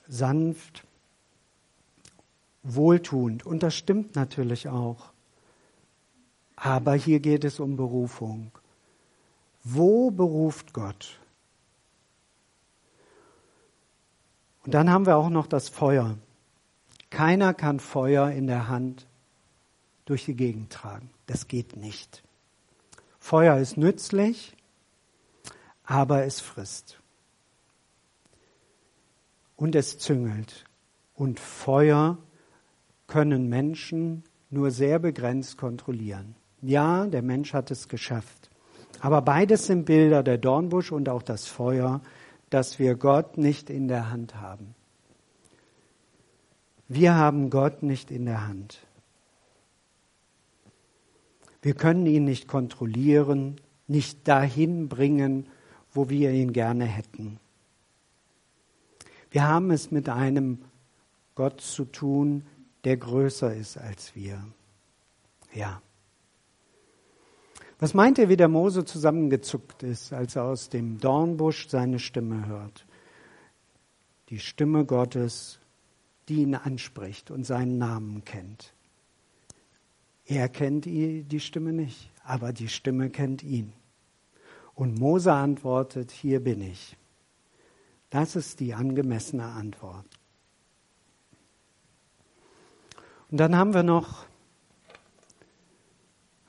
sanft, 0.07 0.83
wohltuend. 2.63 3.45
Und 3.45 3.63
das 3.63 3.75
stimmt 3.75 4.15
natürlich 4.15 4.69
auch. 4.69 5.11
Aber 6.55 6.93
hier 6.93 7.19
geht 7.19 7.43
es 7.43 7.59
um 7.59 7.75
Berufung. 7.75 8.51
Wo 9.63 10.11
beruft 10.11 10.73
Gott? 10.73 11.19
Und 14.65 14.73
dann 14.73 14.89
haben 14.89 15.05
wir 15.05 15.17
auch 15.17 15.29
noch 15.29 15.47
das 15.47 15.69
Feuer. 15.69 16.17
Keiner 17.09 17.53
kann 17.53 17.79
Feuer 17.79 18.31
in 18.31 18.47
der 18.47 18.67
Hand 18.67 19.07
durch 20.05 20.25
die 20.25 20.35
Gegend 20.35 20.71
tragen. 20.71 21.09
Das 21.27 21.47
geht 21.47 21.75
nicht. 21.75 22.23
Feuer 23.19 23.57
ist 23.57 23.77
nützlich, 23.77 24.55
aber 25.83 26.25
es 26.25 26.39
frisst 26.39 26.99
und 29.55 29.75
es 29.75 29.97
züngelt. 29.97 30.65
Und 31.15 31.39
Feuer 31.39 32.17
können 33.07 33.47
Menschen 33.49 34.23
nur 34.49 34.71
sehr 34.71 34.99
begrenzt 34.99 35.57
kontrollieren. 35.57 36.35
Ja, 36.61 37.05
der 37.05 37.21
Mensch 37.21 37.53
hat 37.53 37.71
es 37.71 37.87
geschafft. 37.87 38.49
Aber 38.99 39.21
beides 39.21 39.67
sind 39.67 39.85
Bilder, 39.85 40.23
der 40.23 40.37
Dornbusch 40.37 40.91
und 40.91 41.09
auch 41.09 41.21
das 41.21 41.47
Feuer, 41.47 42.01
dass 42.49 42.79
wir 42.79 42.95
Gott 42.95 43.37
nicht 43.37 43.69
in 43.69 43.87
der 43.87 44.11
Hand 44.11 44.35
haben. 44.35 44.75
Wir 46.87 47.15
haben 47.15 47.49
Gott 47.49 47.83
nicht 47.83 48.11
in 48.11 48.25
der 48.25 48.47
Hand. 48.47 48.85
Wir 51.61 51.73
können 51.73 52.05
ihn 52.05 52.25
nicht 52.25 52.47
kontrollieren, 52.47 53.59
nicht 53.87 54.27
dahin 54.27 54.87
bringen, 54.87 55.47
wo 55.91 56.09
wir 56.09 56.31
ihn 56.31 56.53
gerne 56.53 56.85
hätten. 56.85 57.39
Wir 59.31 59.47
haben 59.47 59.71
es 59.71 59.89
mit 59.89 60.07
einem 60.07 60.59
Gott 61.33 61.61
zu 61.61 61.85
tun, 61.85 62.45
der 62.83 62.97
größer 62.97 63.53
ist 63.53 63.77
als 63.77 64.15
wir. 64.15 64.45
Ja. 65.53 65.81
Was 67.79 67.93
meint 67.93 68.17
ihr, 68.17 68.29
wie 68.29 68.37
der 68.37 68.47
Mose 68.47 68.85
zusammengezuckt 68.85 69.83
ist, 69.83 70.13
als 70.13 70.35
er 70.35 70.45
aus 70.45 70.69
dem 70.69 70.99
Dornbusch 70.99 71.67
seine 71.67 71.99
Stimme 71.99 72.47
hört? 72.47 72.85
Die 74.29 74.39
Stimme 74.39 74.85
Gottes, 74.85 75.59
die 76.29 76.43
ihn 76.43 76.55
anspricht 76.55 77.31
und 77.31 77.43
seinen 77.43 77.77
Namen 77.77 78.23
kennt. 78.23 78.73
Er 80.25 80.49
kennt 80.49 80.85
die 80.85 81.39
Stimme 81.39 81.73
nicht, 81.73 82.09
aber 82.23 82.53
die 82.53 82.69
Stimme 82.69 83.09
kennt 83.09 83.43
ihn. 83.43 83.73
Und 84.73 84.97
Mose 84.97 85.31
antwortet, 85.31 86.11
hier 86.11 86.43
bin 86.43 86.61
ich. 86.61 86.97
Das 88.09 88.35
ist 88.35 88.59
die 88.59 88.73
angemessene 88.73 89.45
Antwort. 89.45 90.05
Und 93.29 93.37
dann 93.37 93.55
haben 93.55 93.73
wir 93.73 93.83
noch 93.83 94.25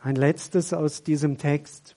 ein 0.07 0.15
letztes 0.15 0.73
aus 0.73 1.03
diesem 1.03 1.37
Text. 1.37 1.97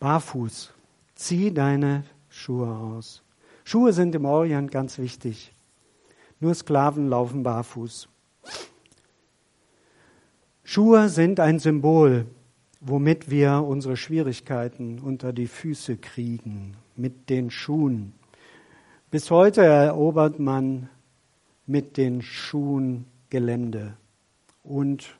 Barfuß, 0.00 0.72
zieh 1.14 1.52
deine 1.52 2.04
Schuhe 2.30 2.74
aus. 2.74 3.22
Schuhe 3.64 3.92
sind 3.92 4.14
im 4.14 4.24
Orient 4.24 4.70
ganz 4.70 4.96
wichtig. 4.96 5.52
Nur 6.40 6.54
Sklaven 6.54 7.10
laufen 7.10 7.42
barfuß. 7.42 8.08
Schuhe 10.64 11.10
sind 11.10 11.38
ein 11.38 11.58
Symbol 11.58 12.24
womit 12.80 13.30
wir 13.30 13.64
unsere 13.66 13.96
Schwierigkeiten 13.96 15.00
unter 15.00 15.32
die 15.32 15.48
Füße 15.48 15.96
kriegen, 15.96 16.76
mit 16.96 17.28
den 17.28 17.50
Schuhen. 17.50 18.12
Bis 19.10 19.30
heute 19.30 19.62
erobert 19.64 20.38
man 20.38 20.90
mit 21.64 21.96
den 21.96 22.20
Schuhen 22.20 23.06
Gelände 23.30 23.96
und 24.62 25.16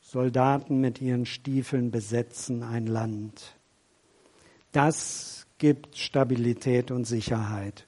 Soldaten 0.00 0.80
mit 0.80 1.02
ihren 1.02 1.26
Stiefeln 1.26 1.90
besetzen 1.90 2.62
ein 2.62 2.86
Land. 2.86 3.54
Das 4.72 5.46
gibt 5.58 5.98
Stabilität 5.98 6.90
und 6.90 7.04
Sicherheit. 7.04 7.86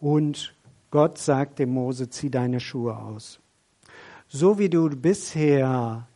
Und 0.00 0.54
Gott 0.90 1.18
sagt 1.18 1.58
dem 1.58 1.74
Mose, 1.74 2.08
zieh 2.08 2.30
deine 2.30 2.60
Schuhe 2.60 2.96
aus. 2.96 3.40
So 4.28 4.58
wie 4.58 4.70
du 4.70 4.88
bisher 4.88 6.08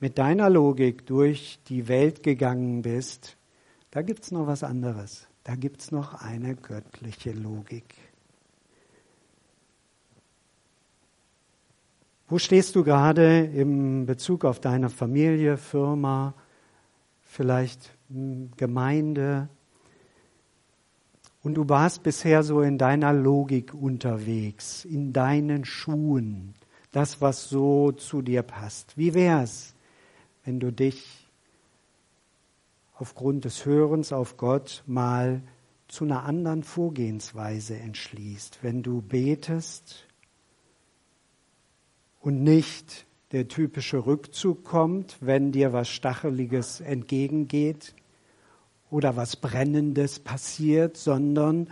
mit 0.00 0.18
deiner 0.18 0.50
Logik 0.50 1.06
durch 1.06 1.58
die 1.68 1.88
Welt 1.88 2.22
gegangen 2.22 2.82
bist, 2.82 3.38
da 3.90 4.02
gibt 4.02 4.24
es 4.24 4.32
noch 4.32 4.46
was 4.46 4.64
anderes. 4.64 5.29
Da 5.44 5.54
gibt 5.54 5.80
es 5.80 5.90
noch 5.90 6.14
eine 6.22 6.54
göttliche 6.54 7.32
Logik. 7.32 7.96
Wo 12.28 12.38
stehst 12.38 12.76
du 12.76 12.84
gerade 12.84 13.44
im 13.46 14.06
Bezug 14.06 14.44
auf 14.44 14.60
deine 14.60 14.88
Familie, 14.88 15.56
Firma, 15.56 16.34
vielleicht 17.22 17.90
hm, 18.08 18.50
Gemeinde? 18.56 19.48
Und 21.42 21.54
du 21.54 21.68
warst 21.68 22.02
bisher 22.02 22.42
so 22.42 22.60
in 22.60 22.76
deiner 22.78 23.12
Logik 23.12 23.74
unterwegs, 23.74 24.84
in 24.84 25.12
deinen 25.12 25.64
Schuhen, 25.64 26.54
das, 26.92 27.20
was 27.20 27.48
so 27.48 27.92
zu 27.92 28.20
dir 28.20 28.42
passt. 28.42 28.96
Wie 28.98 29.14
wär's, 29.14 29.74
wenn 30.44 30.60
du 30.60 30.70
dich 30.70 31.19
aufgrund 33.00 33.46
des 33.46 33.64
Hörens 33.64 34.12
auf 34.12 34.36
Gott 34.36 34.82
mal 34.86 35.42
zu 35.88 36.04
einer 36.04 36.24
anderen 36.24 36.62
Vorgehensweise 36.62 37.76
entschließt. 37.76 38.58
Wenn 38.62 38.82
du 38.82 39.00
betest 39.00 40.06
und 42.20 42.42
nicht 42.42 43.06
der 43.32 43.48
typische 43.48 44.04
Rückzug 44.04 44.64
kommt, 44.64 45.16
wenn 45.20 45.50
dir 45.50 45.72
was 45.72 45.88
Stacheliges 45.88 46.82
entgegengeht 46.82 47.94
oder 48.90 49.16
was 49.16 49.36
Brennendes 49.36 50.18
passiert, 50.20 50.98
sondern 50.98 51.70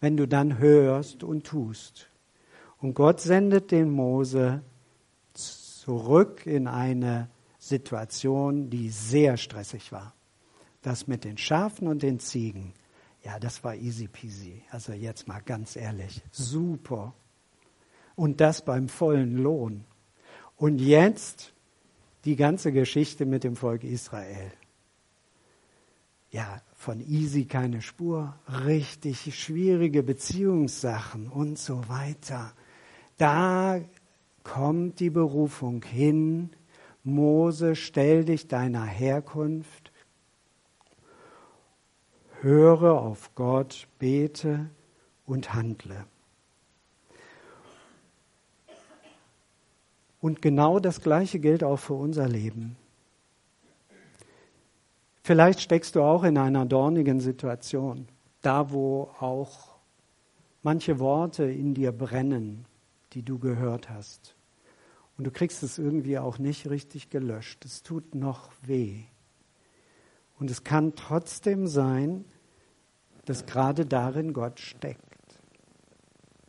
wenn 0.00 0.16
du 0.16 0.26
dann 0.26 0.58
hörst 0.58 1.22
und 1.22 1.46
tust. 1.46 2.08
Und 2.80 2.94
Gott 2.94 3.20
sendet 3.20 3.70
den 3.70 3.88
Mose 3.88 4.62
zurück 5.32 6.44
in 6.44 6.66
eine 6.66 7.30
Situation, 7.60 8.68
die 8.68 8.90
sehr 8.90 9.36
stressig 9.36 9.92
war. 9.92 10.12
Das 10.84 11.06
mit 11.06 11.24
den 11.24 11.38
Schafen 11.38 11.88
und 11.88 12.02
den 12.02 12.20
Ziegen, 12.20 12.74
ja, 13.22 13.38
das 13.38 13.64
war 13.64 13.74
easy 13.74 14.06
peasy. 14.06 14.62
Also 14.70 14.92
jetzt 14.92 15.26
mal 15.26 15.40
ganz 15.40 15.76
ehrlich, 15.76 16.20
super. 16.30 17.14
Und 18.16 18.42
das 18.42 18.62
beim 18.62 18.90
vollen 18.90 19.38
Lohn. 19.38 19.84
Und 20.56 20.78
jetzt 20.78 21.54
die 22.26 22.36
ganze 22.36 22.70
Geschichte 22.70 23.24
mit 23.24 23.42
dem 23.44 23.56
Volk 23.56 23.82
Israel. 23.82 24.52
Ja, 26.30 26.60
von 26.74 27.00
easy 27.00 27.46
keine 27.46 27.80
Spur, 27.80 28.34
richtig 28.66 29.42
schwierige 29.42 30.02
Beziehungssachen 30.02 31.28
und 31.28 31.58
so 31.58 31.88
weiter. 31.88 32.52
Da 33.16 33.80
kommt 34.42 35.00
die 35.00 35.08
Berufung 35.08 35.82
hin, 35.82 36.50
Mose, 37.04 37.74
stell 37.74 38.26
dich 38.26 38.48
deiner 38.48 38.84
Herkunft, 38.84 39.92
höre 42.44 43.00
auf 43.00 43.34
Gott, 43.34 43.88
bete 43.98 44.68
und 45.24 45.54
handle. 45.54 46.04
Und 50.20 50.42
genau 50.42 50.78
das 50.78 51.00
Gleiche 51.00 51.38
gilt 51.38 51.64
auch 51.64 51.78
für 51.78 51.94
unser 51.94 52.28
Leben. 52.28 52.76
Vielleicht 55.22 55.60
steckst 55.60 55.96
du 55.96 56.02
auch 56.02 56.22
in 56.22 56.36
einer 56.36 56.66
dornigen 56.66 57.18
Situation, 57.18 58.08
da 58.42 58.70
wo 58.70 59.10
auch 59.20 59.76
manche 60.62 60.98
Worte 60.98 61.44
in 61.44 61.72
dir 61.72 61.92
brennen, 61.92 62.66
die 63.14 63.22
du 63.22 63.38
gehört 63.38 63.88
hast. 63.88 64.36
Und 65.16 65.24
du 65.24 65.30
kriegst 65.30 65.62
es 65.62 65.78
irgendwie 65.78 66.18
auch 66.18 66.38
nicht 66.38 66.68
richtig 66.68 67.08
gelöscht. 67.08 67.64
Es 67.64 67.82
tut 67.82 68.14
noch 68.14 68.50
weh. 68.62 69.04
Und 70.38 70.50
es 70.50 70.62
kann 70.62 70.94
trotzdem 70.94 71.66
sein, 71.66 72.26
dass 73.24 73.46
gerade 73.46 73.86
darin 73.86 74.32
Gott 74.32 74.60
steckt. 74.60 75.00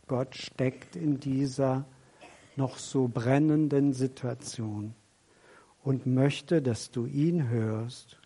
Gott 0.06 0.36
steckt 0.36 0.96
in 0.96 1.18
dieser 1.18 1.84
noch 2.56 2.78
so 2.78 3.08
brennenden 3.08 3.92
Situation 3.92 4.94
und 5.82 6.06
möchte, 6.06 6.62
dass 6.62 6.90
du 6.90 7.06
ihn 7.06 7.48
hörst 7.48 8.18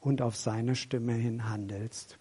und 0.00 0.22
auf 0.22 0.36
seine 0.36 0.76
Stimme 0.76 1.12
hin 1.14 1.48
handelst. 1.48 2.18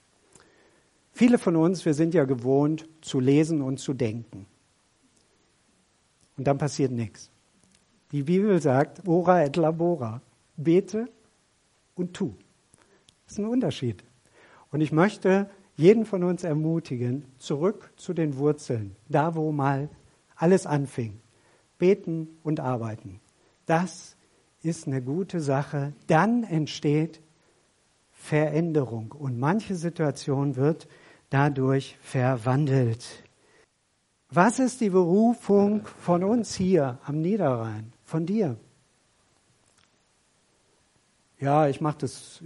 Viele 1.12 1.38
von 1.38 1.56
uns, 1.56 1.86
wir 1.86 1.94
sind 1.94 2.14
ja 2.14 2.26
gewohnt 2.26 2.88
zu 3.02 3.20
lesen 3.20 3.62
und 3.62 3.78
zu 3.78 3.94
denken. 3.94 4.48
Und 6.38 6.48
dann 6.48 6.58
passiert 6.58 6.92
nichts. 6.92 7.30
Die 8.12 8.24
Bibel 8.24 8.60
sagt, 8.62 9.08
ora 9.08 9.44
et 9.44 9.56
labora, 9.56 10.22
bete 10.58 11.08
und 11.96 12.14
tu. 12.14 12.34
Das 13.26 13.34
ist 13.34 13.40
ein 13.40 13.46
Unterschied. 13.46 14.04
Und 14.72 14.82
ich 14.82 14.92
möchte 14.92 15.50
jeden 15.76 16.06
von 16.06 16.24
uns 16.24 16.44
ermutigen, 16.44 17.26
zurück 17.38 17.92
zu 17.96 18.14
den 18.14 18.38
Wurzeln, 18.38 18.96
da 19.10 19.36
wo 19.36 19.52
mal 19.52 19.90
alles 20.36 20.66
anfing 20.66 21.20
beten 21.84 22.30
und 22.44 22.62
arbeiten. 22.62 23.20
Das 23.66 24.16
ist 24.62 24.88
eine 24.88 25.02
gute 25.02 25.42
Sache. 25.42 25.92
Dann 26.08 26.46
entsteht 26.46 27.22
Veränderung 28.10 29.12
und 29.12 29.38
manche 29.38 29.76
Situation 29.76 30.56
wird 30.56 30.88
dadurch 31.30 31.98
verwandelt. 32.02 33.06
Was 34.30 34.60
ist 34.60 34.80
die 34.80 34.92
Berufung 34.92 35.86
von 35.86 36.24
uns 36.24 36.56
hier 36.56 37.00
am 37.04 37.20
Niederrhein, 37.20 37.92
von 38.06 38.26
dir? 38.26 38.56
Ja, 41.38 41.68
ich 41.68 41.82
mache 41.82 41.98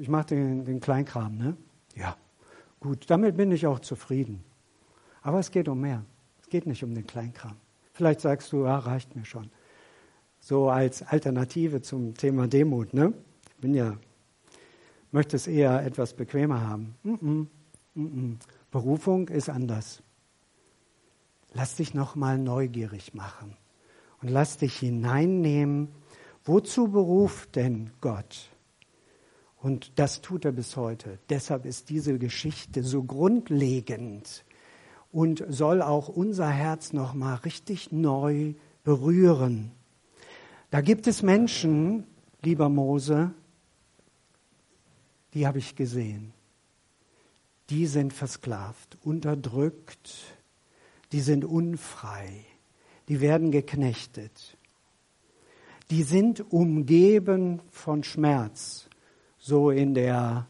mache 0.09 0.29
den, 0.29 0.65
den 0.65 0.79
Kleinkram, 0.79 1.37
ne? 1.37 1.55
Ja, 1.95 2.17
gut, 2.79 3.09
damit 3.09 3.37
bin 3.37 3.51
ich 3.51 3.67
auch 3.67 3.79
zufrieden. 3.79 4.43
Aber 5.21 5.39
es 5.39 5.51
geht 5.51 5.67
um 5.67 5.81
mehr. 5.81 6.05
Es 6.41 6.49
geht 6.49 6.65
nicht 6.65 6.83
um 6.83 6.93
den 6.93 7.05
Kleinkram. 7.05 7.57
Vielleicht 7.93 8.21
sagst 8.21 8.51
du, 8.53 8.65
ja, 8.65 8.77
reicht 8.77 9.15
mir 9.15 9.25
schon. 9.25 9.49
So 10.39 10.69
als 10.69 11.01
Alternative 11.01 11.81
zum 11.81 12.13
Thema 12.13 12.47
Demut, 12.47 12.93
ne? 12.93 13.13
Ich 13.49 13.61
bin 13.61 13.73
ja, 13.73 13.97
möchte 15.11 15.35
es 15.35 15.47
eher 15.47 15.83
etwas 15.83 16.13
bequemer 16.13 16.67
haben. 16.67 16.95
Mm 17.03 17.13
-mm, 17.13 17.47
mm 17.95 18.37
Berufung 18.71 19.29
ist 19.29 19.49
anders. 19.49 20.03
Lass 21.53 21.75
dich 21.75 21.93
nochmal 21.93 22.37
neugierig 22.37 23.13
machen 23.13 23.57
und 24.21 24.29
lass 24.29 24.57
dich 24.57 24.77
hineinnehmen. 24.77 25.89
Wozu 26.43 26.89
beruft 26.89 27.55
denn 27.55 27.91
Gott? 27.99 28.49
Und 29.67 29.99
das 29.99 30.21
tut 30.21 30.45
er 30.45 30.53
bis 30.53 30.77
heute. 30.77 31.19
Deshalb 31.27 31.65
ist 31.65 31.89
diese 31.89 32.17
Geschichte 32.17 32.83
so 32.83 33.03
grundlegend 33.03 34.45
und 35.11 35.43
soll 35.49 35.81
auch 35.81 36.07
unser 36.07 36.49
Herz 36.49 36.93
noch 36.93 37.13
mal 37.13 37.35
richtig 37.35 37.91
neu 37.91 38.53
berühren. 38.85 39.73
Da 40.69 40.79
gibt 40.79 41.05
es 41.05 41.21
Menschen, 41.21 42.05
lieber 42.43 42.69
Mose, 42.69 43.33
die 45.33 45.45
habe 45.45 45.59
ich 45.59 45.75
gesehen. 45.75 46.31
Die 47.69 47.87
sind 47.87 48.13
versklavt, 48.13 48.97
unterdrückt, 49.03 50.37
die 51.11 51.19
sind 51.19 51.43
unfrei, 51.43 52.45
die 53.09 53.19
werden 53.19 53.51
geknechtet. 53.51 54.55
Die 55.89 56.03
sind 56.03 56.53
umgeben 56.53 57.59
von 57.69 58.05
Schmerz, 58.05 58.86
so 59.37 59.71
in 59.71 59.93
der 59.93 60.47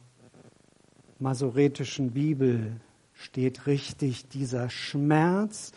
masoretischen 1.19 2.11
Bibel 2.11 2.79
steht 3.13 3.67
richtig, 3.67 4.27
dieser 4.29 4.69
Schmerz, 4.69 5.71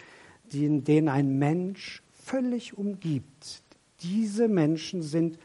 den, 0.53 0.85
den 0.85 1.09
ein 1.09 1.39
Mensch 1.39 2.03
völlig 2.13 2.77
umgibt. 2.77 3.63
Diese 4.03 4.49
Menschen 4.49 5.03
sind 5.03 5.39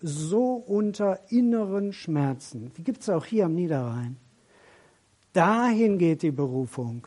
so 0.00 0.54
unter 0.54 1.20
inneren 1.30 1.92
Schmerzen. 1.92 2.72
Die 2.76 2.84
gibt 2.84 3.02
es 3.02 3.08
auch 3.08 3.24
hier 3.24 3.46
am 3.46 3.54
Niederrhein. 3.54 4.16
Dahin 5.32 5.98
geht 5.98 6.22
die 6.22 6.30
Berufung. 6.30 7.06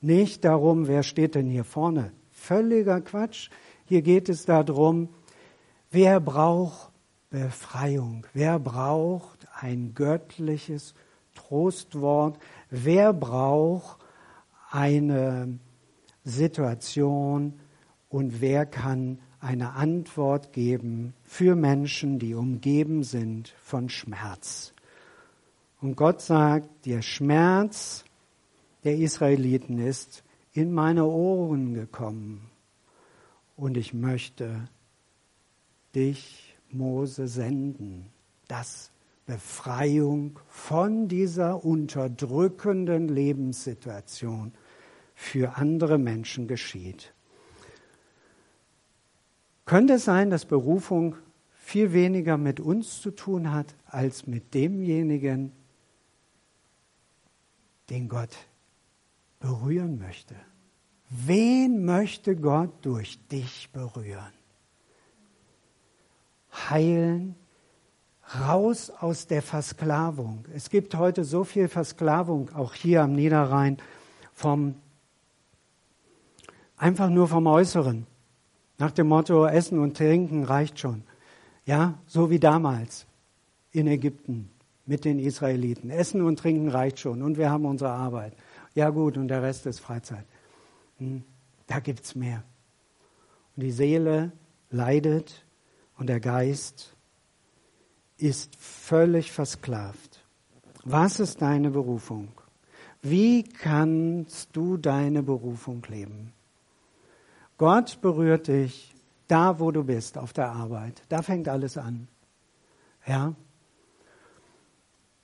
Nicht 0.00 0.44
darum, 0.44 0.88
wer 0.88 1.02
steht 1.02 1.36
denn 1.36 1.48
hier 1.48 1.64
vorne. 1.64 2.12
Völliger 2.30 3.00
Quatsch. 3.00 3.50
Hier 3.86 4.02
geht 4.02 4.28
es 4.28 4.44
darum, 4.44 5.08
wer 5.90 6.20
braucht 6.20 6.90
Befreiung? 7.30 8.26
Wer 8.34 8.58
braucht 8.58 9.31
ein 9.62 9.94
göttliches 9.94 10.94
Trostwort? 11.34 12.38
Wer 12.68 13.12
braucht 13.12 13.98
eine 14.70 15.58
Situation 16.24 17.54
und 18.08 18.40
wer 18.40 18.66
kann 18.66 19.18
eine 19.40 19.72
Antwort 19.72 20.52
geben 20.52 21.14
für 21.24 21.56
Menschen, 21.56 22.18
die 22.18 22.34
umgeben 22.34 23.04
sind 23.04 23.54
von 23.62 23.88
Schmerz? 23.88 24.74
Und 25.80 25.96
Gott 25.96 26.20
sagt, 26.20 26.86
der 26.86 27.02
Schmerz 27.02 28.04
der 28.84 28.96
Israeliten 28.96 29.78
ist 29.78 30.22
in 30.52 30.72
meine 30.72 31.06
Ohren 31.06 31.74
gekommen 31.74 32.50
und 33.56 33.76
ich 33.76 33.94
möchte 33.94 34.68
dich, 35.94 36.56
Mose, 36.70 37.28
senden, 37.28 38.06
dass 38.48 38.91
Befreiung 39.32 40.38
von 40.46 41.08
dieser 41.08 41.64
unterdrückenden 41.64 43.08
Lebenssituation 43.08 44.52
für 45.14 45.56
andere 45.56 45.96
Menschen 45.96 46.46
geschieht. 46.46 47.14
Könnte 49.64 49.94
es 49.94 50.04
sein, 50.04 50.28
dass 50.28 50.44
Berufung 50.44 51.16
viel 51.50 51.94
weniger 51.94 52.36
mit 52.36 52.60
uns 52.60 53.00
zu 53.00 53.10
tun 53.10 53.52
hat, 53.52 53.74
als 53.86 54.26
mit 54.26 54.52
demjenigen, 54.52 55.52
den 57.88 58.06
Gott 58.10 58.36
berühren 59.40 59.98
möchte? 59.98 60.34
Wen 61.08 61.86
möchte 61.86 62.36
Gott 62.36 62.84
durch 62.84 63.18
dich 63.28 63.70
berühren? 63.72 64.34
Heilen, 66.68 67.34
raus 68.40 68.90
aus 68.90 69.26
der 69.26 69.42
Versklavung. 69.42 70.44
Es 70.54 70.70
gibt 70.70 70.94
heute 70.94 71.24
so 71.24 71.44
viel 71.44 71.68
Versklavung, 71.68 72.50
auch 72.54 72.74
hier 72.74 73.02
am 73.02 73.12
Niederrhein, 73.12 73.78
vom 74.34 74.74
einfach 76.76 77.10
nur 77.10 77.28
vom 77.28 77.46
Äußeren. 77.46 78.06
Nach 78.78 78.90
dem 78.90 79.08
Motto, 79.08 79.46
Essen 79.46 79.78
und 79.78 79.96
Trinken 79.96 80.44
reicht 80.44 80.78
schon. 80.78 81.04
Ja, 81.64 81.98
so 82.06 82.30
wie 82.30 82.40
damals 82.40 83.06
in 83.70 83.86
Ägypten 83.86 84.50
mit 84.86 85.04
den 85.04 85.18
Israeliten. 85.18 85.90
Essen 85.90 86.22
und 86.22 86.38
Trinken 86.38 86.68
reicht 86.68 86.98
schon 86.98 87.22
und 87.22 87.38
wir 87.38 87.50
haben 87.50 87.64
unsere 87.64 87.90
Arbeit. 87.90 88.34
Ja 88.74 88.90
gut, 88.90 89.16
und 89.16 89.28
der 89.28 89.42
Rest 89.42 89.66
ist 89.66 89.78
Freizeit. 89.78 90.24
Hm, 90.98 91.22
da 91.66 91.78
gibt 91.78 92.04
es 92.04 92.14
mehr. 92.14 92.42
Und 93.56 93.62
die 93.62 93.70
Seele 93.70 94.32
leidet 94.70 95.44
und 95.98 96.08
der 96.08 96.20
Geist 96.20 96.91
ist 98.22 98.54
völlig 98.56 99.32
versklavt. 99.32 100.22
Was 100.84 101.18
ist 101.18 101.42
deine 101.42 101.70
Berufung? 101.70 102.28
Wie 103.02 103.42
kannst 103.42 104.50
du 104.54 104.76
deine 104.76 105.22
Berufung 105.24 105.84
leben? 105.88 106.32
Gott 107.58 108.00
berührt 108.00 108.46
dich 108.46 108.94
da, 109.26 109.58
wo 109.58 109.72
du 109.72 109.84
bist, 109.84 110.18
auf 110.18 110.32
der 110.32 110.52
Arbeit. 110.52 111.02
Da 111.08 111.22
fängt 111.22 111.48
alles 111.48 111.76
an. 111.76 112.06
Ja? 113.06 113.34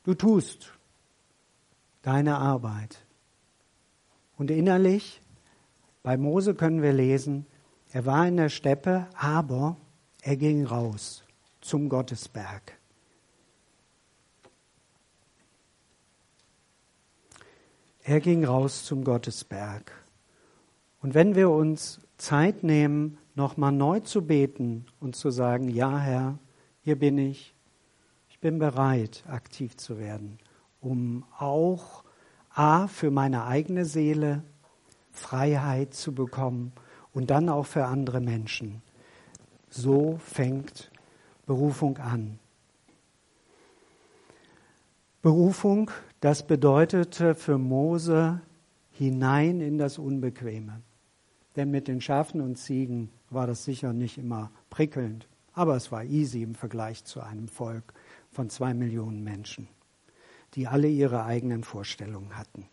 Du 0.03 0.15
tust 0.15 0.73
deine 2.03 2.39
Arbeit. 2.39 3.05
Und 4.39 4.51
innerlich, 4.51 5.21
bei 6.03 6.17
Mose 6.17 6.55
können 6.55 6.83
wir 6.83 6.93
lesen, 6.93 7.47
er 7.93 8.07
war 8.07 8.27
in 8.27 8.37
der 8.37 8.49
Steppe, 8.49 9.07
aber 9.15 9.77
er 10.23 10.37
ging 10.37 10.65
raus 10.65 11.23
zum 11.61 11.89
Gottesberg. 11.89 12.78
Er 18.09 18.21
ging 18.21 18.43
raus 18.43 18.87
zum 18.87 19.05
Gottesberg. 19.05 19.93
Und 21.03 21.13
wenn 21.13 21.35
wir 21.35 21.51
uns 21.51 22.01
Zeit 22.17 22.63
nehmen, 22.65 23.19
nochmal 23.35 23.71
neu 23.71 24.01
zu 24.01 24.27
beten 24.27 24.87
und 24.99 25.15
zu 25.15 25.31
sagen, 25.31 25.69
ja 25.69 25.99
Herr, 25.99 26.39
hier 26.81 26.99
bin 26.99 27.19
ich, 27.19 27.55
ich 28.31 28.39
bin 28.39 28.59
bereit, 28.59 29.25
aktiv 29.29 29.77
zu 29.77 29.99
werden, 29.99 30.39
um 30.81 31.27
auch 31.39 32.03
A 32.49 32.87
für 32.87 33.11
meine 33.11 33.45
eigene 33.45 33.85
Seele 33.85 34.43
Freiheit 35.13 35.93
zu 35.93 36.15
bekommen 36.15 36.73
und 37.13 37.29
dann 37.29 37.51
auch 37.51 37.67
für 37.67 37.85
andere 37.85 38.23
Menschen. 38.23 38.81
So 39.69 40.17
fängt 40.25 40.91
Berufung 41.45 41.99
an. 41.99 42.39
Berufung, 45.21 45.91
das 46.21 46.47
bedeutete 46.47 47.35
für 47.35 47.59
Mose 47.59 48.41
hinein 48.91 49.61
in 49.61 49.79
das 49.79 49.99
Unbequeme. 49.99 50.83
Denn 51.57 51.71
mit 51.71 51.89
den 51.89 52.01
Schafen 52.01 52.41
und 52.41 52.57
Ziegen 52.57 53.11
war 53.31 53.47
das 53.47 53.65
sicher 53.65 53.93
nicht 53.93 54.19
immer 54.19 54.51
prickelnd, 54.71 55.29
aber 55.53 55.77
es 55.77 55.93
war 55.93 56.05
easy 56.05 56.43
im 56.43 56.55
Vergleich 56.55 57.05
zu 57.05 57.21
einem 57.21 57.49
Volk 57.49 57.95
von 58.31 58.51
zwei 58.51 58.75
Millionen 58.75 59.23
Menschen, 59.23 59.69
die 60.55 60.67
alle 60.67 60.89
ihre 60.89 61.25
eigenen 61.25 61.65
Vorstellungen 61.65 62.37
hatten. 62.37 62.69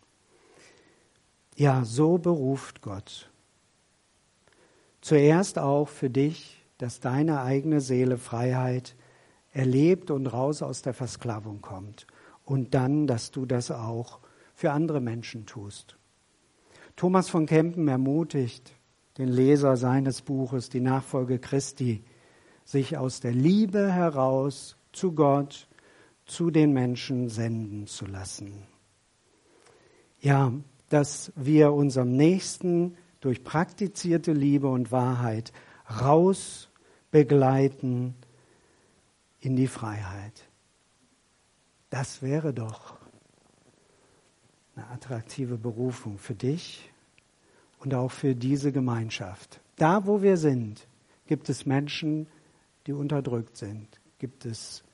Ja, 1.56 1.84
so 1.84 2.18
beruft 2.18 2.82
Gott. 2.82 3.30
Zuerst 5.00 5.58
auch 5.58 5.88
für 5.88 6.10
dich, 6.10 6.62
dass 6.78 7.00
deine 7.00 7.42
eigene 7.42 7.80
Seele 7.80 8.18
Freiheit 8.18 8.96
erlebt 9.52 10.10
und 10.10 10.26
raus 10.26 10.62
aus 10.62 10.82
der 10.82 10.92
Versklavung 10.92 11.62
kommt 11.62 12.06
und 12.46 12.72
dann, 12.72 13.06
dass 13.06 13.30
du 13.30 13.44
das 13.44 13.70
auch 13.70 14.20
für 14.54 14.72
andere 14.72 15.02
Menschen 15.02 15.44
tust. 15.44 15.98
Thomas 16.94 17.28
von 17.28 17.44
Kempen 17.44 17.86
ermutigt 17.88 18.72
den 19.18 19.28
Leser 19.28 19.76
seines 19.76 20.22
Buches, 20.22 20.70
die 20.70 20.80
Nachfolge 20.80 21.38
Christi, 21.38 22.04
sich 22.64 22.96
aus 22.96 23.20
der 23.20 23.32
Liebe 23.32 23.92
heraus 23.92 24.76
zu 24.92 25.12
Gott, 25.12 25.68
zu 26.24 26.50
den 26.50 26.72
Menschen 26.72 27.28
senden 27.28 27.86
zu 27.86 28.06
lassen. 28.06 28.66
Ja, 30.20 30.52
dass 30.88 31.32
wir 31.36 31.72
unserem 31.72 32.16
Nächsten 32.16 32.96
durch 33.20 33.44
praktizierte 33.44 34.32
Liebe 34.32 34.68
und 34.68 34.92
Wahrheit 34.92 35.52
raus 36.00 36.68
begleiten 37.10 38.14
in 39.40 39.56
die 39.56 39.68
Freiheit. 39.68 40.48
Das 41.90 42.22
wäre 42.22 42.52
doch 42.52 42.96
eine 44.74 44.88
attraktive 44.88 45.56
Berufung 45.56 46.18
für 46.18 46.34
dich 46.34 46.90
und 47.78 47.94
auch 47.94 48.10
für 48.10 48.34
diese 48.34 48.72
Gemeinschaft. 48.72 49.60
Da, 49.76 50.06
wo 50.06 50.22
wir 50.22 50.36
sind, 50.36 50.86
gibt 51.26 51.48
es 51.48 51.66
Menschen, 51.66 52.26
die 52.86 52.92
unterdrückt 52.92 53.56
sind. 53.56 54.00
Gibt 54.18 54.44
es 54.44 54.84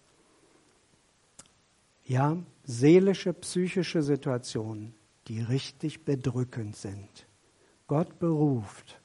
ja 2.04 2.36
seelische, 2.64 3.32
psychische 3.32 4.02
Situationen, 4.02 4.94
die 5.28 5.40
richtig 5.40 6.04
bedrückend 6.04 6.76
sind. 6.76 7.26
Gott 7.86 8.18
beruft 8.18 9.00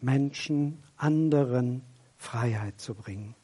Menschen, 0.00 0.82
anderen 0.96 1.82
Freiheit 2.16 2.80
zu 2.80 2.94
bringen. 2.94 3.34